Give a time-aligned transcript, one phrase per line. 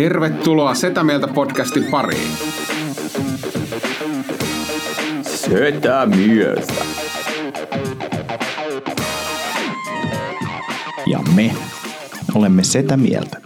[0.00, 2.30] Tervetuloa Setä Mieltä podcastin pariin.
[5.22, 6.72] Setä mieltä.
[11.06, 11.54] Ja me
[12.34, 13.40] olemme Setä Mieltä.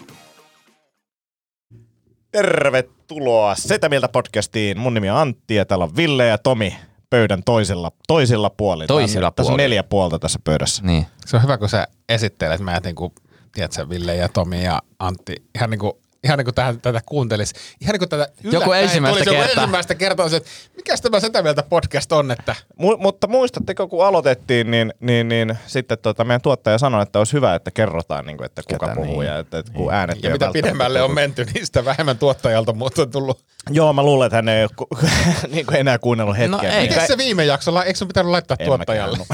[2.32, 4.78] Tervetuloa Setä Mieltä podcastiin.
[4.78, 6.76] Mun nimi on Antti ja täällä on Ville ja Tomi
[7.10, 8.86] pöydän toisella, toisilla puolilla.
[8.86, 9.64] Toisilla Tässä on puolilla.
[9.64, 10.82] neljä puolta tässä pöydässä.
[10.82, 11.06] Niin.
[11.26, 13.12] Se on hyvä, kun sä esittelet meidät niin kuin,
[13.54, 15.92] tiedätkö, Ville ja Tomi ja Antti, ihan niin kuin,
[16.24, 17.52] ihan niin kuin tähän, tätä kuuntelis.
[17.80, 19.62] Ihan niin kuin tätä yllättäen ensimmäistä tulisi joku kertaa.
[19.62, 24.70] ensimmäistä kertaa, että mikäs tämä Setä Mieltä podcast on, että Mu- mutta muistatteko, kun aloitettiin,
[24.70, 28.46] niin, niin, niin sitten tota, meidän tuottaja sanoi, että olisi hyvä, että kerrotaan, niin kuin,
[28.46, 29.28] että kuka Ketä puhuu niin.
[29.28, 32.72] ja että, että kun äänet ja ei mitä pidemmälle on menty, niin sitä vähemmän tuottajalta
[32.72, 33.44] mutta on tullut.
[33.70, 34.88] Joo, mä luulen, että hän ei ole ku-
[35.52, 36.58] niin kuin enää kuunnellut hetkeä.
[36.58, 36.70] No ei.
[36.70, 39.18] Niin Mikäs kai- se viime jaksolla, eikö sun pitänyt laittaa En tuottajalle?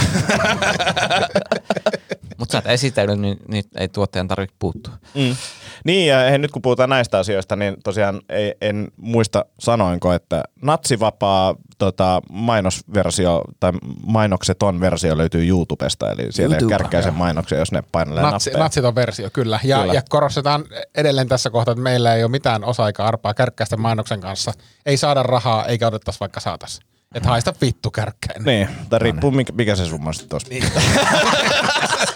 [2.57, 4.95] Mutta sä et esitellyt, niin, niin ei tuottajan tarvitse puuttua.
[5.15, 5.37] Mm.
[5.85, 10.43] Niin, ja hei, nyt kun puhutaan näistä asioista, niin tosiaan ei, en muista sanoinko, että
[10.63, 13.73] natsivapaa tota, mainosversio tai
[14.07, 16.71] mainokseton versio löytyy YouTubesta, eli siellä YouTube.
[16.79, 18.65] kärkkäisen mainoksia, jos ne painelee Natsi, nappeja.
[18.65, 19.61] natsiton versio, kyllä.
[19.65, 19.95] Ja, Kyllä.
[19.95, 24.21] ja korostetaan edelleen tässä kohtaa, että meillä ei ole mitään osa eikä arpaa kärkkäisten mainoksen
[24.21, 24.53] kanssa.
[24.87, 26.81] Ei saada rahaa, eikä otettaisi vaikka saatas.
[27.15, 28.45] Että haista vittu kärkkäin.
[28.45, 30.49] Niin, tai riippuu mikä, mikä se summa sitten tuossa.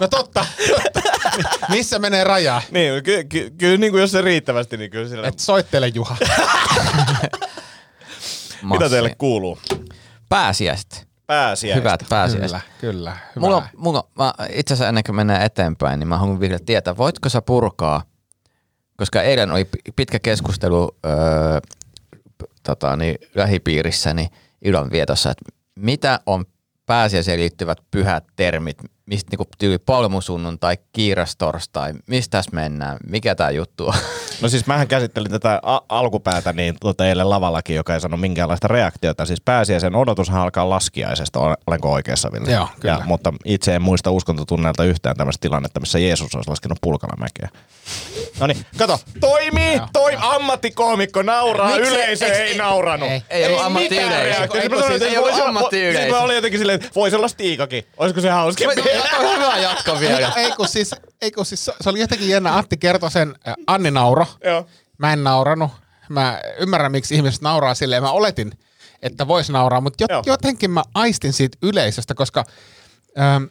[0.00, 0.08] Niin.
[0.12, 1.02] No totta, totta.
[1.68, 2.62] Missä menee raja?
[2.70, 5.28] niin, ky, ky, kyllä niin kuin jos se riittävästi, niin kyllä sillä...
[5.28, 6.16] Et soittele Juha.
[8.62, 9.58] Mitä teille kuuluu?
[10.28, 11.08] Pääsiäiset.
[11.26, 11.80] Pääsiäistä.
[11.80, 12.50] Hyvät pääsiäiset.
[12.50, 13.10] Kyllä, kyllä.
[13.36, 13.46] Hyvä.
[13.46, 17.28] Mulla mulla, mä, itse asiassa ennen kuin mennään eteenpäin, niin mä haluan vielä tietää, voitko
[17.28, 18.02] sä purkaa,
[18.96, 21.60] koska eilen oli pi- pitkä keskustelu öö,
[22.62, 24.28] tota, niin, lähipiirissäni
[24.62, 25.44] ilonvietossa, että
[25.76, 26.44] mitä on
[26.86, 28.78] pääsiäiseen liittyvät pyhät termit,
[29.10, 33.94] mistä niinku tyyli palmusunnuntai, kiirastorstai, mistä tässä mennään, mikä tämä juttu on?
[34.40, 38.68] No siis mähän käsittelin tätä a- alkupäätä niin tota eilen lavallakin, joka ei saanut minkäänlaista
[38.68, 39.26] reaktiota.
[39.26, 42.52] Siis pääsiäisen odotushan alkaa laskiaisesta, Olen- olenko oikeassa Ville?
[42.52, 42.94] Joo, kyllä.
[42.94, 47.48] Ja, mutta itse en muista uskontotunnelta yhtään tämmöistä tilannetta, missä Jeesus olisi laskenut pulkalamäkeä.
[48.40, 51.90] No niin, kato, toimii, toi ammattikoomikko nauraa, Miksi?
[51.94, 53.08] yleisö Eiks- ei nauranut.
[53.10, 54.24] ei- ei ollut mitään ammattiyleisö.
[54.24, 54.62] reaktiota.
[54.62, 56.00] Eikö- Mä sanoin, ei että ollut voisi olla- ammattiyleisö.
[56.00, 57.84] Siis mä olin jotenkin silleen, että voisi olla Stiikakin.
[57.96, 58.30] Olisiko se
[59.00, 59.34] hauskempi?
[59.36, 60.32] Hyvä jatko vielä.
[60.36, 62.56] ei kun siis, ei kun siis, se oli jotenkin jännä.
[62.56, 63.34] Antti kertoi sen,
[63.66, 64.26] Anni nauro.
[64.44, 64.66] Joo.
[64.98, 65.70] Mä en nauranut.
[66.08, 68.02] Mä ymmärrän, miksi ihmiset nauraa silleen.
[68.02, 68.52] Mä oletin,
[69.02, 72.44] että vois nauraa, mutta jotenkin mä aistin siitä yleisöstä, koska
[73.18, 73.44] ähm,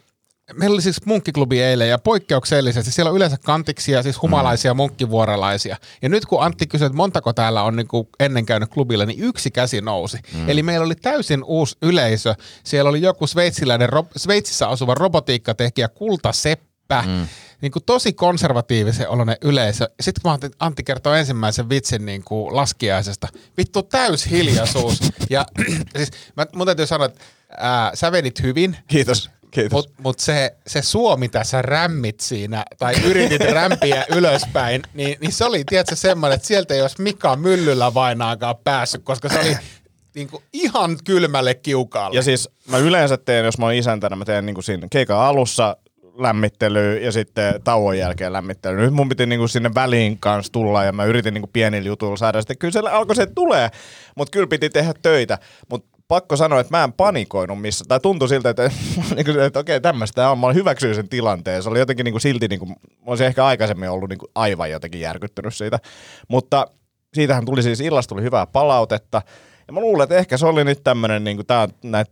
[0.54, 5.78] meillä oli siis munkkiklubi eilen ja poikkeuksellisesti siellä on yleensä kantiksia, siis humalaisia munkkivuorelaisia.
[6.02, 9.52] Ja nyt kun Antti kysyi, että montako täällä on niinku ennen käynyt klubilla, niin yksi
[9.52, 10.18] käsi nousi.
[10.34, 10.50] Mm.
[10.50, 12.36] Eli meillä oli täysin uusi yleisö.
[12.64, 17.04] Siellä oli joku sveitsiläinen, Sveitsissä asuva robotiikkatekijä Kulta Seppä.
[17.08, 17.28] Mm.
[17.62, 19.90] Niin kuin tosi konservatiivisen oloinen yleisö.
[20.02, 23.28] Sitten kun Antti, Antti kertoo ensimmäisen vitsin niin kuin laskiaisesta,
[23.58, 25.00] vittu täys hiljaisuus.
[25.30, 25.46] ja
[25.98, 27.24] siis mä, mun täytyy sanoa, että
[27.58, 28.78] ää, sä vedit hyvin.
[28.88, 29.30] Kiitos.
[29.52, 29.72] Kiitos.
[29.72, 35.32] Mutta mut se, se suo, mitä sä rämmit siinä, tai yritit rämpiä ylöspäin, niin, niin
[35.32, 39.58] se oli, tiedätkö, semmoinen, että sieltä ei olisi Mika Myllyllä vainaakaan päässyt, koska se oli
[40.16, 42.16] niinku ihan kylmälle kiukaalle.
[42.16, 45.78] Ja siis mä yleensä teen, jos mä oon isäntänä, mä teen niinku siinä keikan alussa
[46.18, 48.78] lämmittely ja sitten tauon jälkeen lämmittely.
[48.78, 52.42] Nyt mun piti niinku sinne väliin kanssa tulla ja mä yritin niinku pienillä jutuilla saada
[52.42, 52.58] sitten.
[52.58, 53.70] Kyllä se alkoi se tulee,
[54.16, 55.38] mutta kyllä piti tehdä töitä.
[55.70, 57.86] Mutta pakko sanoa, että mä en panikoinut missä.
[57.88, 58.70] Tai tuntui siltä, että,
[59.34, 60.40] se, että okei, tämmöistä on.
[60.40, 61.64] Mä hyväksyin sen tilanteen.
[61.64, 62.76] Se oli jotenkin niinku silti, niinku, mä
[63.06, 65.80] olisin ehkä aikaisemmin ollut niinku aivan jotenkin järkyttynyt siitä.
[66.28, 66.68] Mutta
[67.14, 69.22] siitähän tuli siis illasta tuli hyvää palautetta.
[69.68, 72.12] Ja mä luulen, että ehkä se oli nyt tämmönen, niinku, tää on näitä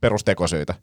[0.00, 0.74] perustekosyitä.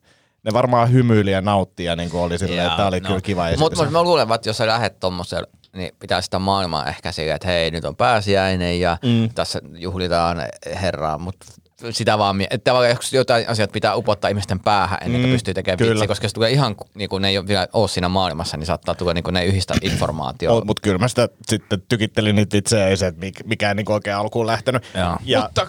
[0.44, 3.08] Ne varmaan hymyili ja nautti ja niinku oli silleen, että tää oli no.
[3.08, 3.60] kyllä kiva esitys.
[3.60, 7.36] Mutta mut mä luulen, että jos sä lähdet tommoselle, niin pitää sitä maailmaa ehkä silleen,
[7.36, 9.30] että hei, nyt on pääsiäinen ja mm.
[9.36, 10.38] tässä juhlitaan
[10.82, 11.46] herraa, mutta
[11.92, 15.54] sitä vaan, että tavallaan joskus jotain asiat pitää upottaa ihmisten päähän ennen kuin Mm, pystyy
[15.54, 15.90] tekemään kyllä.
[15.92, 18.66] vitsiä, koska se tulee ihan, niin kuin ne ei ole vielä ole siinä maailmassa, niin
[18.68, 20.66] saattaa tulla niin kuin ne yhdistä informaatiota.
[20.66, 24.16] Mutta kyllä mä sitä sitten tykittelin niitä itse, ei se, että mik- mikään niinku oikein
[24.16, 24.84] alkuun lähtenyt.
[24.98, 25.18] Joo.
[25.26, 25.68] Ja Mutta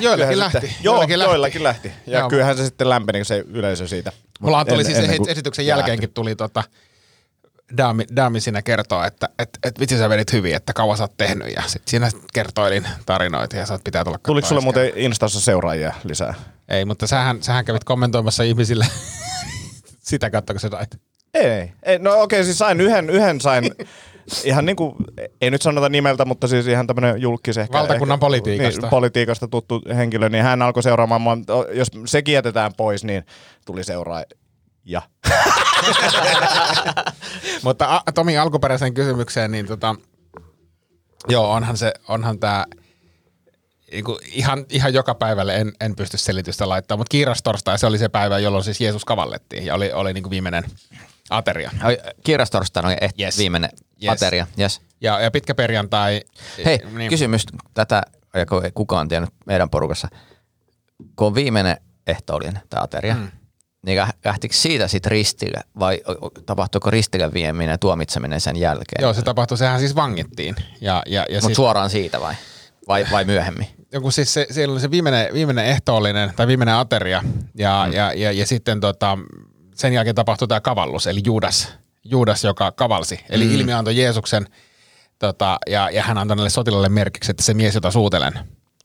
[0.00, 0.60] joillakin lähti.
[0.60, 1.30] Sitten, joo, joillakin lähti.
[1.30, 1.92] joillakin lähti.
[2.06, 2.28] Ja Joo.
[2.28, 4.12] kyllähän se sitten lämpeni se yleisö siitä.
[4.40, 6.62] Mulla tuli En- siis ennen en, esityksen jälkeenkin tuli tota,
[7.76, 11.16] Daami, Daami siinä kertoo, että et, et vitsi sä vedit hyvin, että kauan sä oot
[11.16, 11.48] tehnyt.
[11.56, 15.94] Ja sit siinä kertoilin tarinoita ja sä oot pitää tulla Tuliko sulle muuten Instassa seuraajia
[16.04, 16.34] lisää?
[16.68, 18.86] Ei, mutta sähän, sähän kävit kommentoimassa ihmisille
[20.10, 21.00] sitä kautta, kun sä sait.
[21.34, 21.98] Ei, ei.
[21.98, 23.72] No okei, okay, siis sain yhden, yhden sain
[24.44, 24.96] ihan niinku,
[25.40, 27.78] ei nyt sanota nimeltä, mutta siis ihan tämmönen julkis ehkä.
[27.78, 28.80] Valtakunnan ehkä, politiikasta.
[28.80, 31.36] Niin, politiikasta tuttu henkilö, niin hän alkoi seuraamaan mua.
[31.72, 33.26] Jos sekin jätetään pois, niin
[33.66, 34.24] tuli seuraa
[34.84, 35.02] ja.
[37.64, 39.94] Mutta a, Tomi alkuperäiseen kysymykseen, niin tota,
[41.28, 42.66] Joo, onhan se, onhan tämä
[44.26, 48.38] ihan, ihan joka päivälle en, en pysty selitystä laittamaan, mutta kiirastorstai se oli se päivä,
[48.38, 50.64] jolloin siis Jeesus kavallettiin ja oli, oli niinku viimeinen
[51.30, 51.70] ateria.
[52.24, 53.38] Kiirastorstaina oli eh, Yes.
[53.38, 53.70] viimeinen
[54.02, 54.12] Yes.
[54.12, 54.46] ateria.
[54.60, 54.80] Yes.
[55.00, 56.20] Ja, ja pitkä perjantai.
[56.64, 58.02] Hei, niin, kysymys tätä,
[58.34, 60.08] ja kukaan tiennyt meidän porukassa.
[61.16, 61.76] Kun on viimeinen
[62.06, 63.30] ehtoollinen tämä ateria, mm.
[63.86, 66.00] Niin lä- lähtikö siitä sitten ristille vai
[66.46, 69.02] tapahtuiko ristille vieminen ja tuomitseminen sen jälkeen?
[69.02, 70.56] Joo, se tapahtui, sehän siis vangittiin.
[70.80, 72.34] Ja, ja, ja Mutta siis, suoraan siitä vai?
[72.88, 73.66] Vai, vai myöhemmin?
[73.92, 77.22] joku siis se, siellä oli se viimeinen, viimeinen ehtoollinen tai viimeinen ateria
[77.54, 77.92] ja, mm.
[77.92, 79.18] ja, ja, ja sitten tota,
[79.74, 81.68] sen jälkeen tapahtui tämä kavallus, eli Juudas,
[82.04, 83.20] Juudas joka kavalsi.
[83.28, 83.54] Eli mm.
[83.54, 84.46] ilmi antoi Jeesuksen
[85.18, 88.32] tota, ja, ja hän antoi näille sotilaille merkiksi, että se mies, jota suutelen,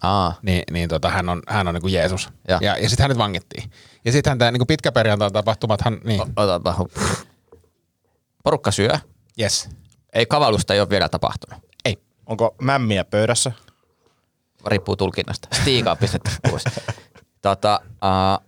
[0.02, 2.30] Aa, niin, niin tota, hän on, hän on niin kuin Jeesus.
[2.48, 2.58] Ja.
[2.62, 3.72] Ja, ja sitten hänet vangittiin.
[4.06, 7.26] Ja sittenhän tämä niin pitkäperjantain tapahtumathan, niin, otapa hu-
[8.44, 9.00] Porukka syö.
[9.42, 9.70] yes.
[10.14, 11.64] Ei kavallusta ei ole vielä tapahtunut.
[11.86, 11.98] Ei.
[12.26, 13.52] Onko mämmiä pöydässä?
[14.66, 15.48] riippuu tulkinnasta.
[15.62, 16.64] Stiikaa pistetty pois.
[17.42, 18.46] Tota, uh,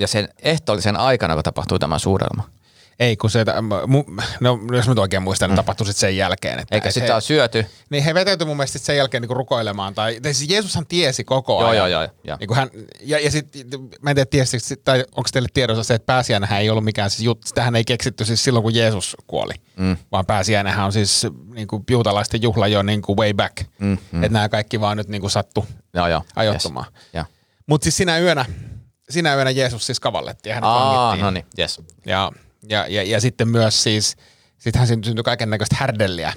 [0.00, 2.48] ja sen ehtoollisen aikana, kun tapahtuu tämä suurelma.
[3.00, 3.44] Ei, kun se,
[3.86, 4.04] mu,
[4.40, 6.58] no, jos mä nyt oikein muistan, niin tapahtui sitten sen jälkeen.
[6.58, 7.66] Että Eikä sitä ole syöty.
[7.90, 9.94] Niin he vetäytyi mun mielestä sen jälkeen niinku rukoilemaan.
[9.94, 11.90] Tai, tai siis Jeesushan tiesi koko Joo, ajan.
[11.90, 12.36] joo, joo, joo.
[12.40, 12.70] Niin hän,
[13.00, 13.46] ja, ja sit,
[14.02, 17.22] mä en tiedä, tiesi, tai onko teille tiedossa se, että pääsiäinähän ei ollut mikään, siis
[17.24, 19.54] jut, sitähän ei keksitty siis silloin, kun Jeesus kuoli.
[19.76, 19.96] Mm.
[20.12, 23.56] Vaan pääsiäinähän on siis niinku juutalaisten juhla jo niinku way back.
[23.78, 24.24] Mm, mm.
[24.24, 26.22] Että nämä kaikki vaan nyt niinku sattu Joo, joo.
[26.36, 26.86] ajoittumaan.
[26.94, 27.04] Yes.
[27.14, 27.24] Joo.
[27.66, 28.44] Mutta siis sinä yönä,
[29.10, 31.24] sinä yönä Jeesus siis kavallettiin ja hänet Aa, vangittiin.
[31.24, 31.80] no niin, yes.
[32.06, 32.32] Ja,
[32.68, 34.16] ja, ja, ja sitten myös siis,
[34.58, 36.32] sittenhän siinä syntyi kaiken näköistä härdelliä.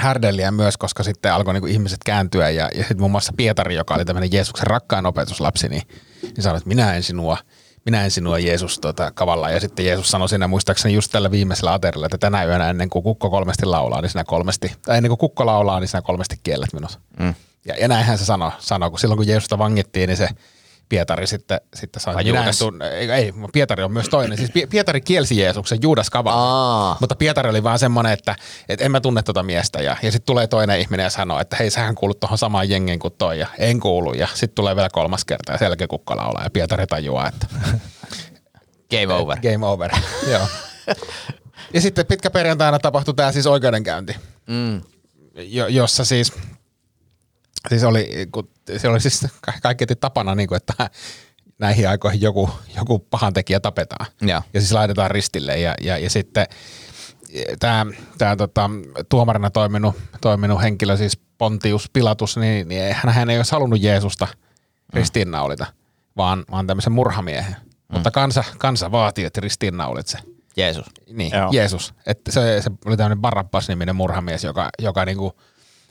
[0.00, 3.94] Härdelliä myös, koska sitten alkoi niinku ihmiset kääntyä ja, ja sitten muun muassa Pietari, joka
[3.94, 5.82] oli tämmöinen Jeesuksen rakkain opetuslapsi, niin,
[6.22, 7.38] niin sanoi, että minä en sinua,
[7.84, 9.50] minä en sinua Jeesus tota, kavalla.
[9.50, 13.02] Ja sitten Jeesus sanoi siinä muistaakseni just tällä viimeisellä aterilla, että tänä yönä ennen kuin
[13.02, 16.72] kukko kolmesti laulaa, niin sinä kolmesti, tai ennen kuin kukko laulaa, niin sinä kolmesti kiellet
[16.72, 17.00] minut.
[17.18, 17.34] Mm.
[17.64, 20.28] Ja, ja näinhän se sanoi, sanoi, kun silloin kun Jeesusta vangittiin, niin se
[20.90, 22.58] Pietari sitten, sitten sanoi, Vai että minä en Juudas?
[22.58, 24.38] tunne, ei, ei, Pietari on myös toinen.
[24.38, 26.42] Siis Pi- Pietari kielsi Jeesuksen, Juudas kavalla.
[26.42, 26.96] Aa.
[27.00, 28.36] Mutta Pietari oli vaan semmoinen, että,
[28.68, 29.82] että en mä tunne tota miestä.
[29.82, 32.98] Ja, ja sitten tulee toinen ihminen ja sanoo, että hei, sähän kuulut tuohon samaan jengiin
[32.98, 33.38] kuin toi.
[33.38, 34.12] Ja en kuulu.
[34.14, 36.44] Ja sitten tulee vielä kolmas kerta ja kukko laulaa.
[36.44, 37.46] Ja Pietari tajuaa, että
[38.90, 39.38] Game over.
[39.52, 39.90] game over.
[40.32, 40.46] Joo.
[41.74, 44.16] Ja sitten pitkä perjantaina tapahtui tämä siis oikeudenkäynti,
[44.46, 44.80] Mm.
[45.34, 46.32] jo, jossa siis,
[47.68, 50.90] siis oli, kun, se oli siis ka- kaiketi tapana, niin kuin, että
[51.58, 54.06] näihin aikoihin joku, joku pahantekijä tapetaan.
[54.22, 54.42] Joo.
[54.54, 56.46] Ja siis laitetaan ristille ja, ja, ja sitten
[57.60, 57.86] tämä
[58.18, 58.70] tää, tota,
[59.08, 64.28] tuomarina toiminut, toiminut henkilö, siis Pontius Pilatus, niin, niin hän, hän ei olisi halunnut Jeesusta
[64.92, 65.66] ristiinnaulita,
[66.16, 67.56] vaan, vaan tämmöisen murhamiehen.
[67.60, 67.94] Mm.
[67.94, 70.18] Mutta kansa, kansa vaatii, että ristiinnaulit se.
[70.56, 70.86] Jeesus.
[71.12, 71.48] Niin, Joo.
[71.52, 71.94] Jeesus.
[72.06, 75.40] Että se, se oli tämmöinen Barabbas-niminen murhamies, joka, joka niinku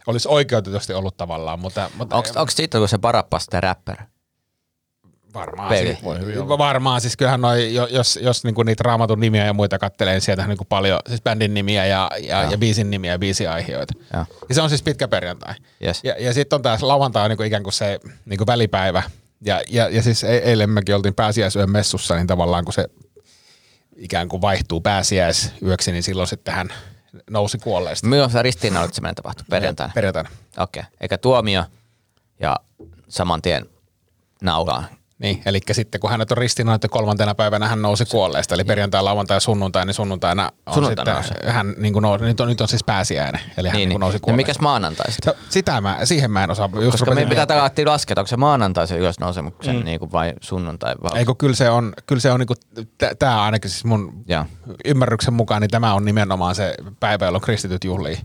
[0.08, 3.98] olisi oikeutetusti ollut tavallaan, mutta, mutta Onko, onko siitä kun se Barabas tämä rapper?
[5.34, 5.88] varmaan, Peli.
[5.88, 10.14] siis, varmaan, siis kyllähän noi, jo- jos, jos niinku niitä raamatun nimiä ja muita kattelee,
[10.14, 13.94] niin sieltähän niinku paljon, siis bändin nimiä ja, ja, ja biisin nimiä ja biisiaihioita.
[14.14, 14.26] Joo.
[14.50, 15.54] Ja se on siis pitkä perjantai.
[15.86, 16.04] Yes.
[16.04, 19.04] Ja, ja sitten on taas lauantai on niinku ikään kuin se niinku välipäivä.
[19.42, 22.86] Ja, ja, ja siis e- eilen mekin oltiin pääsiäisyön messussa, niin tavallaan kun se
[23.96, 26.70] ikään kuin vaihtuu pääsiäisyöksi, niin silloin sitten hän
[27.30, 28.08] nousi kuolleesta.
[28.08, 29.46] Milloin se ristiinnaulitseminen tapahtui?
[29.50, 29.94] Perjantaina?
[29.96, 30.30] Perjantaina.
[30.58, 30.82] Okei.
[30.82, 30.92] Okay.
[31.02, 31.64] Eikä tuomio
[32.40, 32.56] ja
[33.10, 33.66] saman tien
[34.42, 34.86] naulaan.
[35.20, 38.56] Niin, eli sitten kun hänet on ristiinnaulittu kolmantena päivänä, hän nousi kuolleesta.
[38.56, 42.40] Eli perjantai, lauantai ja sunnuntai, niin sunnuntaina on Sunnuntaina sitten, hän niin kuin nousi, nyt,
[42.40, 43.42] on, nyt on siis pääsiäinen.
[43.58, 44.20] Eli hän niin, Niin, niin nousi niin.
[44.20, 44.48] Ja kuolleesta.
[44.48, 45.34] mikäs maanantai sitten?
[45.34, 46.70] No, sitä mä, siihen mä en osaa.
[46.74, 49.86] Just Koska meidän pitää laskea, että onko se maanantai se ylösnousemuksen mm.
[49.86, 51.20] niin kuin vai sunnuntai vai?
[51.20, 52.54] Ei kun kyllä se on, kyllä se on niinku,
[53.20, 54.46] tämä ainakin siis mun Joo.
[54.86, 58.18] ymmärryksen mukaan, niin tämä on nimenomaan se päivä, jolloin kristityt juhlii,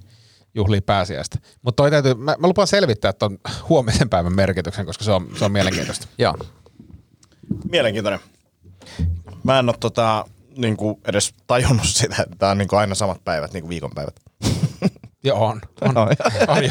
[0.55, 1.39] juhlii pääsiäistä.
[1.63, 5.45] Mutta toi täytyy, mä, mä lupaan selvittää tuon huomisen päivän merkityksen, koska se on, se
[5.45, 6.09] on mielenkiintoista.
[6.19, 6.35] Joo.
[7.71, 8.21] Mielenkiintoinen.
[9.45, 10.25] Mä en ole tota,
[10.57, 14.15] niinku edes tajunnut sitä, että tää on niinku aina samat päivät, niinku viikonpäivät.
[15.27, 15.61] Joo, on.
[15.81, 16.09] On, on,
[16.49, 16.71] on jo.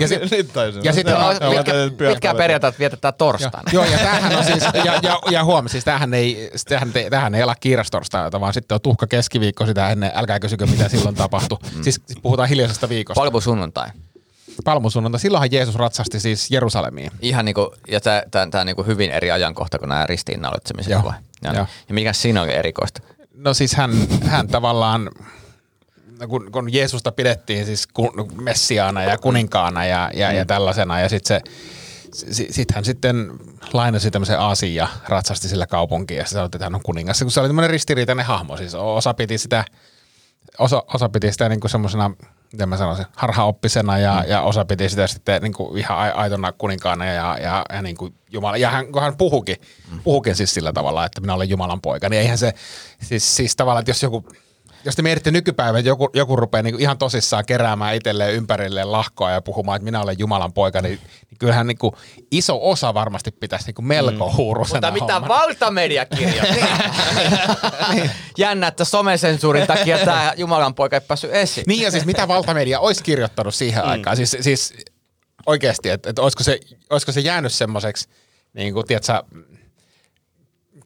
[0.00, 0.84] Ja, sit, Nyt tajusin.
[0.84, 1.72] ja sitten Joo, on, mä Pitkä,
[2.08, 3.70] pitkää perjantaita vietetään torstaina.
[3.72, 7.34] Joo, ja tämähän on siis, ja, ja, ja huom, siis tämähän ei, tämähän, ei- tämähän
[7.34, 11.58] ei ala kiirastorstaita, vaan sitten on tuhka keskiviikko sitä ennen, älkää kysykö mitä silloin tapahtui.
[11.76, 11.82] Mm.
[11.82, 13.20] Siis, siis puhutaan hiljaisesta viikosta.
[13.20, 13.88] Palmu sunnuntai.
[14.64, 17.10] Palmusunnuntai, silloinhan Jeesus ratsasti siis Jerusalemiin.
[17.20, 21.04] Ihan niinku, ja tää, tää, tää on niinku hyvin eri ajankohta kuin nämä ristiinnaulitsemiset Joo,
[21.04, 21.14] vai?
[21.44, 21.54] Joo.
[21.54, 21.66] joo.
[21.88, 23.00] Ja mikä siinä oli erikoista?
[23.34, 23.90] No siis hän,
[24.24, 25.10] hän tavallaan,
[26.20, 31.08] no kun, kun Jeesusta pidettiin siis kun, messiaana ja kuninkaana ja, ja, ja tällaisena ja
[31.08, 31.50] sitten se,
[32.32, 33.30] si- sit hän sitten
[33.72, 37.22] lainasi tämmöisen Aasin ja ratsasti sillä kaupunkiin ja se sanoi, että hän on kuningas.
[37.22, 39.64] Kun se oli tämmöinen ristiriitainen hahmo, siis osa piti sitä,
[40.58, 42.10] osa, osa piti sitä niin kuin semmoisena
[42.52, 44.30] miten mä sanoisin, harhaoppisena ja, mm.
[44.30, 47.96] ja osa piti sitä sitten niin kuin ihan ai- aitona kuninkaana ja, ja, ja niin
[47.96, 48.56] kuin Jumala.
[48.56, 49.56] Ja hän, kun hän puhukin,
[49.92, 50.00] mm.
[50.04, 52.54] puhukin siis sillä tavalla, että minä olen Jumalan poika, niin eihän se,
[53.02, 54.24] siis, siis tavallaan, että jos joku,
[54.88, 59.30] jos te mietitte nykypäivän, että joku, joku rupeaa niin ihan tosissaan keräämään itselleen ympärilleen lahkoa
[59.30, 61.94] ja puhumaan, että minä olen Jumalan poika, niin, niin kyllähän niin kuin
[62.30, 64.36] iso osa varmasti pitäisi niin kuin melko mm.
[64.36, 65.34] huurusena Mutta mitä hommana.
[65.34, 66.60] valtamedia kirjoitti?
[68.38, 71.64] Jännä, että somesensuurin takia tämä Jumalan poika ei päässyt esiin.
[71.66, 73.90] Niin ja siis mitä valtamedia olisi kirjoittanut siihen mm.
[73.90, 74.16] aikaan?
[74.16, 74.74] Siis, siis
[75.46, 78.08] oikeasti, että, että olisiko, se, olisiko se jäänyt semmoiseksi,
[78.54, 79.12] niin kuin, tiedätkö,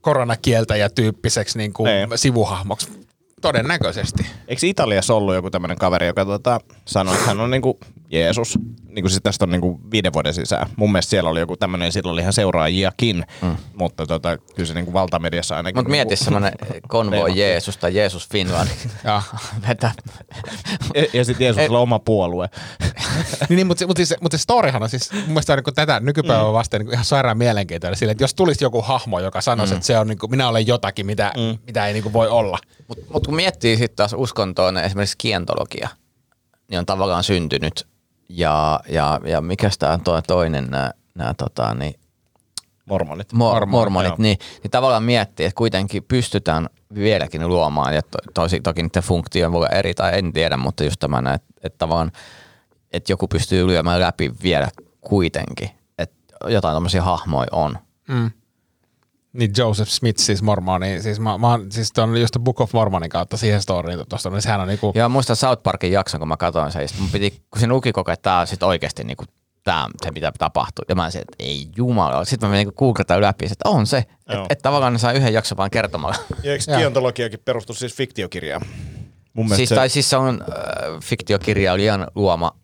[0.00, 2.06] koronakieltäjä tyyppiseksi niin kuin Ei.
[2.16, 3.02] sivuhahmoksi?
[3.42, 4.26] Todennäköisesti.
[4.48, 7.78] Eikö Italiassa ollut joku tämmöinen kaveri, joka tota, sanoi, että hän on niinku
[8.10, 8.58] Jeesus?
[8.88, 10.66] Niinku siis tästä on niinku viiden vuoden sisään.
[10.76, 13.56] Mun mielestä siellä oli joku tämmöinen, sillä oli ihan seuraajiakin, mm.
[13.74, 15.78] mutta tota, kyllä se niinku valtamediassa ainakin...
[15.78, 16.52] Mutta mieti niinku, semmoinen
[16.88, 18.68] konvoi Jeesus tai Jeesus Finland.
[19.04, 19.22] Ja.
[20.94, 22.48] Ja, ja sitten Jeesuksella on oma puolue.
[23.48, 26.46] niin, niin, mutta, mutta, siis, mutta se storyhan on siis mun mielestä niin tätä nykypäivää
[26.46, 26.52] mm.
[26.52, 29.76] vasten niin ihan sairaan mielenkiintoinen sille, että jos tulisi joku hahmo, joka sanoisi, mm.
[29.76, 31.58] että se on niin kuin, minä olen jotakin, mitä, mm.
[31.66, 32.58] mitä ei niin kuin voi olla.
[32.88, 35.88] Mutta mut kun miettii sitten taas uskontoon, esimerkiksi kientologia,
[36.68, 37.86] niin on tavallaan syntynyt.
[38.28, 40.70] Ja, ja, ja mikä tämä on toi toinen,
[41.14, 41.94] nämä tota, niin,
[42.86, 43.32] Mormonit.
[43.32, 48.60] Mor- mormonit, mormonit niin, niin tavallaan miettii, että kuitenkin pystytään vieläkin luomaan, ja to, tosi,
[48.60, 52.12] toki niiden funktio voi olla eri tai en tiedä, mutta just tämä, että, että tavallaan,
[52.92, 54.68] että joku pystyy lyömään läpi vielä
[55.00, 57.78] kuitenkin, että jotain tämmöisiä hahmoja on.
[58.08, 58.30] Mm.
[59.32, 63.10] Niin Joseph Smith, siis mormoni, siis mä, mä oon, siis ton just Book of Mormonin
[63.10, 66.36] kautta siihen storyin tuosta, niin sehän on niinku, Ja muistan South Parkin jakson, kun mä
[66.36, 69.24] katsoin sen, mun piti, kun siinä luki koko että tää on sit oikeasti niinku,
[69.64, 70.84] tää, se mitä tapahtuu.
[70.88, 72.24] Ja mä sanoin, että ei jumala.
[72.24, 73.98] Sitten mä menin niinku googletaan läpi, että on se.
[73.98, 74.46] Että Joo.
[74.50, 76.16] et tavallaan ne saa yhden jakson vaan kertomalla.
[76.42, 76.78] Ja eikö Joo.
[76.78, 78.62] kientologiakin perustu siis fiktiokirjaan?
[79.32, 82.56] Mun mielestä siis, se, tai siis se on äh, fiktiokirjailijan luoma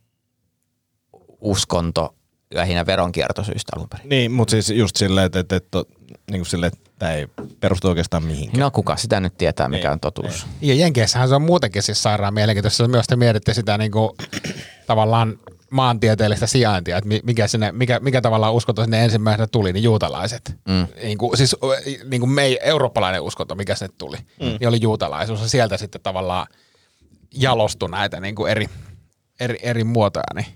[1.40, 2.14] uskonto
[2.54, 4.08] lähinnä veronkiertosyistä alun perin.
[4.08, 5.82] Niin, mutta siis just silleen, että, että, että,
[6.30, 7.26] niin kuin silleen, että tämä ei
[7.60, 8.60] perustu oikeastaan mihinkään.
[8.60, 10.46] No kuka sitä nyt tietää, mikä Ei, on totuus.
[10.60, 14.16] ja Jenkeissähän se on muutenkin siis sairaan mielenkiintoista, jos myös te mietitte sitä niinku,
[14.86, 15.38] tavallaan
[15.70, 20.56] maantieteellistä sijaintia, että mi- mikä, sinne, mikä, mikä tavallaan uskonto sinne ensimmäisenä tuli, niin juutalaiset.
[20.68, 20.86] Mm.
[21.02, 21.56] Niin kuin, siis
[22.04, 24.46] niin kuin me, eurooppalainen uskonto, mikä sinne tuli, mm.
[24.60, 25.40] niin oli juutalaisuus.
[25.40, 26.46] Ja sieltä sitten tavallaan
[27.34, 28.66] jalostui näitä niin kuin eri,
[29.40, 30.24] eri, eri muotoja.
[30.34, 30.46] Niin.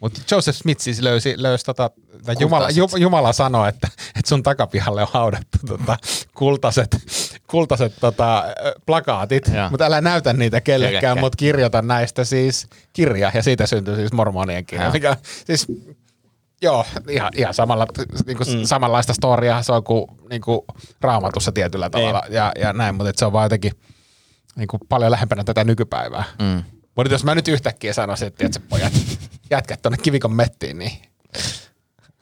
[0.00, 1.90] Mutta Joseph Smith siis löysi, löysi tota,
[2.38, 5.96] Jumala, Ju, Jumala sanoi, että, että sun takapihalle on haudattu tota,
[6.34, 6.96] kultaiset,
[7.46, 8.44] kultaiset tota,
[8.86, 14.12] plakaatit, mutta älä näytä niitä kellekään, mutta kirjoita näistä siis kirja, ja siitä syntyy siis
[14.12, 14.84] mormonien kirja.
[14.84, 14.92] Joo.
[14.92, 15.66] Mikä, siis,
[16.62, 17.86] joo, ihan, ihan samalla,
[18.26, 18.64] niin kuin mm.
[18.64, 20.60] samanlaista storia se on kuin, niin kuin
[21.00, 23.72] raamatussa tietyllä tavalla, ja, ja näin, mutta se on vaan jotenkin
[24.56, 26.24] niin kuin paljon lähempänä tätä nykypäivää.
[26.38, 26.62] Mm.
[26.96, 28.92] Mutta jos mä nyt yhtäkkiä sanoisin, että tiedätkö, pojat,
[29.50, 30.92] jätkät tonne kivikon mettiin, niin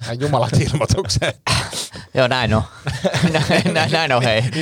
[0.02, 1.33] ihan jumalat ilmoitukseen.
[2.14, 2.62] Joo, näin on.
[3.33, 4.43] näin, näin, näin on, hei.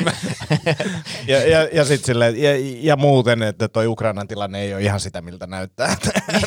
[1.27, 2.51] Ja, ja, ja sitten silleen, ja,
[2.81, 5.97] ja muuten, että toi Ukrainan tilanne ei ole ihan sitä, miltä näyttää.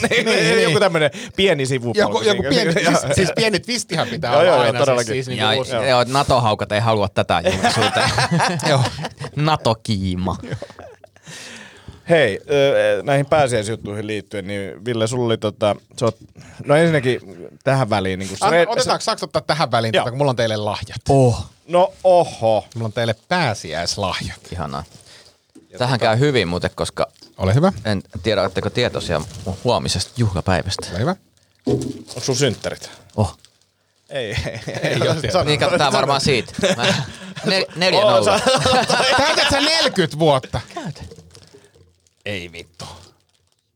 [0.10, 2.00] niin, niin, joku tämmöinen pieni sivupolku.
[2.00, 4.80] Joku, joku pieni, Joo, siis, siis pieni twistihän pitää Joo, olla joo, joo, aina.
[4.80, 5.14] todellakin.
[5.14, 8.10] Siis, siis Ja, niin kuin, joo, NATO-haukat ei halua tätä julkisuuteen.
[8.70, 8.84] joo.
[9.36, 10.38] NATO-kiima.
[12.10, 12.40] Hei,
[13.04, 16.18] näihin pääsiäisjuttuihin liittyen, niin Ville, sulla oli tota, sä oot,
[16.66, 17.20] no ensinnäkin
[17.64, 18.20] tähän väliin.
[18.20, 21.02] Niin Anna, Red, otetaanko, saako ottaa tähän väliin, tätä, kun mulla on teille lahjat.
[21.10, 21.46] Oh.
[21.68, 22.66] No oho.
[22.76, 24.40] Mulla on teille pääsiäislahjat.
[24.52, 24.84] Ihanaa.
[25.78, 27.08] Tähän käy hyvin muuten, koska
[27.38, 29.22] Ole hyvä, en tiedä, oletteko tietoisia
[29.64, 30.88] huomisesta juhlapäivästä.
[30.92, 31.16] ole hyvä.
[31.66, 32.90] Onko sun synttärit?
[33.16, 33.38] Oh.
[34.10, 35.46] Ei, ei, ei, Ei.
[35.46, 36.54] Niin, katsotaan varmaan siitä.
[36.78, 36.94] Mä,
[37.46, 38.40] nel, neljä Oo, nolla.
[39.18, 40.62] Täytät sä 40 vuotta?
[42.26, 42.86] Ei vittu.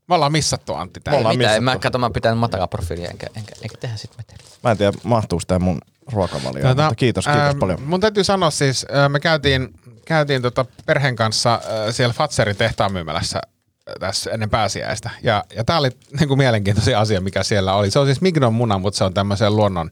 [0.08, 1.20] Me ollaan missattu Antti Me täällä.
[1.20, 4.40] ollaan Mitä, en mä kato, mä pitän matalaa profiilia, enkä, enkä, enkä tehdä sit mitään.
[4.64, 5.80] Mä en tiedä, mahtuuko tää mun
[6.12, 7.82] ruokavalioon, mutta kiitos, kiitos ähm, paljon.
[7.82, 9.74] Mun täytyy sanoa siis, äh, me käytiin,
[10.06, 11.62] käytiin tota perheen kanssa äh,
[11.94, 15.10] siellä Fatserin tehtaan myymälässä äh, tässä ennen pääsiäistä.
[15.24, 15.90] Ja, ja tää oli
[16.20, 17.92] niinku mielenkiintoisin asia, mikä siellä oli.
[17.92, 19.92] Se on siis Mignon muna, mutta se on tämmöisen luonnon,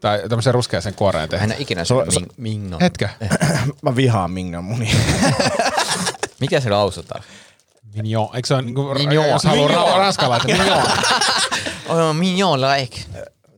[0.00, 1.44] tai tämmöisen ruskeaseen kuoreen Mä tehty.
[1.44, 2.78] en ole ikinä syönyt ming, mingno.
[2.80, 3.08] Hetkö?
[3.82, 4.94] Mä vihaan Mingan munia.
[6.40, 7.22] Mikä se lausutaan?
[7.94, 8.28] Mignon.
[8.36, 9.28] Eikö se ole, niinku, Mignon.
[9.28, 9.86] jos haluaa Mignon.
[9.88, 10.58] ra- ranskalaisen?
[10.58, 10.82] Mignon.
[11.88, 13.00] Oh, mignon like.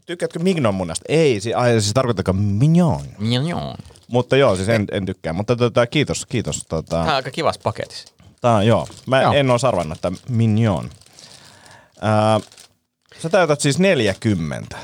[0.06, 1.04] Tykkäätkö Mignon munasta?
[1.08, 3.00] Ei, si- ai, siis tarkoittaako mignon?
[3.18, 3.74] Mignon.
[4.08, 5.32] Mutta joo, siis en, en tykkää.
[5.32, 6.64] Mutta tota, kiitos, kiitos.
[6.68, 8.14] Tota, Tää on aika kivas paketissa.
[8.40, 8.86] tää, joo.
[9.06, 9.32] Mä Joo.
[9.32, 10.90] en oo arvannut, että mignon.
[12.00, 12.40] Ää,
[13.22, 14.76] sä täytät siis 40.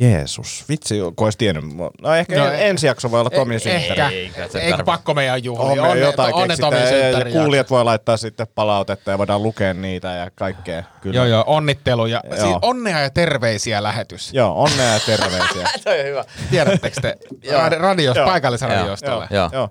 [0.00, 1.64] Jeesus, vitsi, kun olisi tiennyt.
[2.02, 4.24] No ehkä No, no, e- ensi jakso voi olla Tomin Eh- synttäri.
[4.24, 4.48] Ehkä.
[4.60, 5.82] Eikä pakko meidän juhlia.
[5.82, 6.34] On Onne- jotain
[6.80, 10.82] ja synttäri kuulijat voi laittaa sitten palautetta ja voidaan lukea niitä ja kaikkea.
[11.00, 11.16] Kyllä.
[11.16, 12.20] Joo, joo, onnitteluja.
[12.24, 12.36] Joo.
[12.36, 14.32] Siis onnea ja terveisiä lähetys.
[14.32, 15.68] Joo, onnea ja terveisiä.
[15.84, 16.24] Toi on hyvä.
[16.50, 17.16] Tiedättekö te?
[17.46, 18.26] Radi- Radios, Joo.
[18.26, 19.26] paikallisradiostolle.
[19.30, 19.50] joo, Joo.
[19.52, 19.68] joo.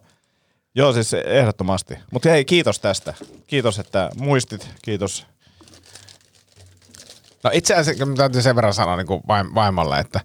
[0.75, 1.98] Joo, siis ehdottomasti.
[2.12, 3.13] Mutta hei, kiitos tästä.
[3.48, 4.67] Kiitos, että muistit.
[4.81, 5.25] Kiitos.
[7.43, 10.19] No itse asiassa mä täytyy sen verran sanoa niin kuin vaim- vaimolle, että,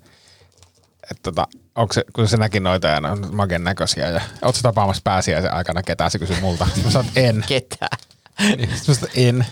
[1.11, 4.61] että tota, onko se, kun se näki noita ja ne on maken näköisiä ja ootko
[4.63, 6.65] tapaamassa pääsiäisen aikana ketään, se kysyi multa.
[6.65, 7.45] Sitten mä sanoin, että en.
[7.49, 7.99] Ketään.
[8.41, 9.47] Niin, Sitten mä sanoin, en.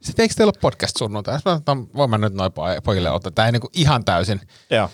[0.00, 1.38] Sitten eikö teillä ole podcast sunnuntai?
[1.38, 3.32] Sitten mä sanoin, että voin mä nyt noin poj- pojille ottaa.
[3.32, 4.90] Tämä ei niinku ihan täysin, Joo.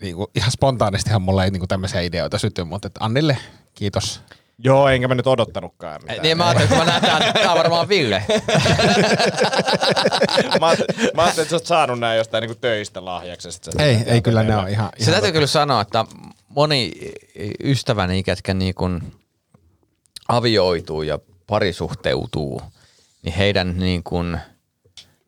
[0.00, 3.36] niinku, ihan spontaanistihan mulla ei niinku tämmöisiä ideoita syty, mutta että Annille
[3.74, 4.20] kiitos.
[4.64, 6.22] Joo, enkä mä nyt odottanutkaan mitään.
[6.22, 8.24] Niin mä ajattelin, että kun mä näen tämän, tää on varmaan Ville.
[10.60, 13.48] mä, ajattelin, mä ajattelin, että sä oot saanut näin jostain niinku töistä lahjaksi.
[13.78, 16.04] Ei, ei kyllä ne on ihan, Se ihan täytyy kyllä sanoa, että
[16.48, 16.92] moni
[17.64, 19.12] ystäväni, ketkä niin kuin
[20.28, 22.62] avioituu ja parisuhteutuu,
[23.22, 24.38] niin heidän niin kuin,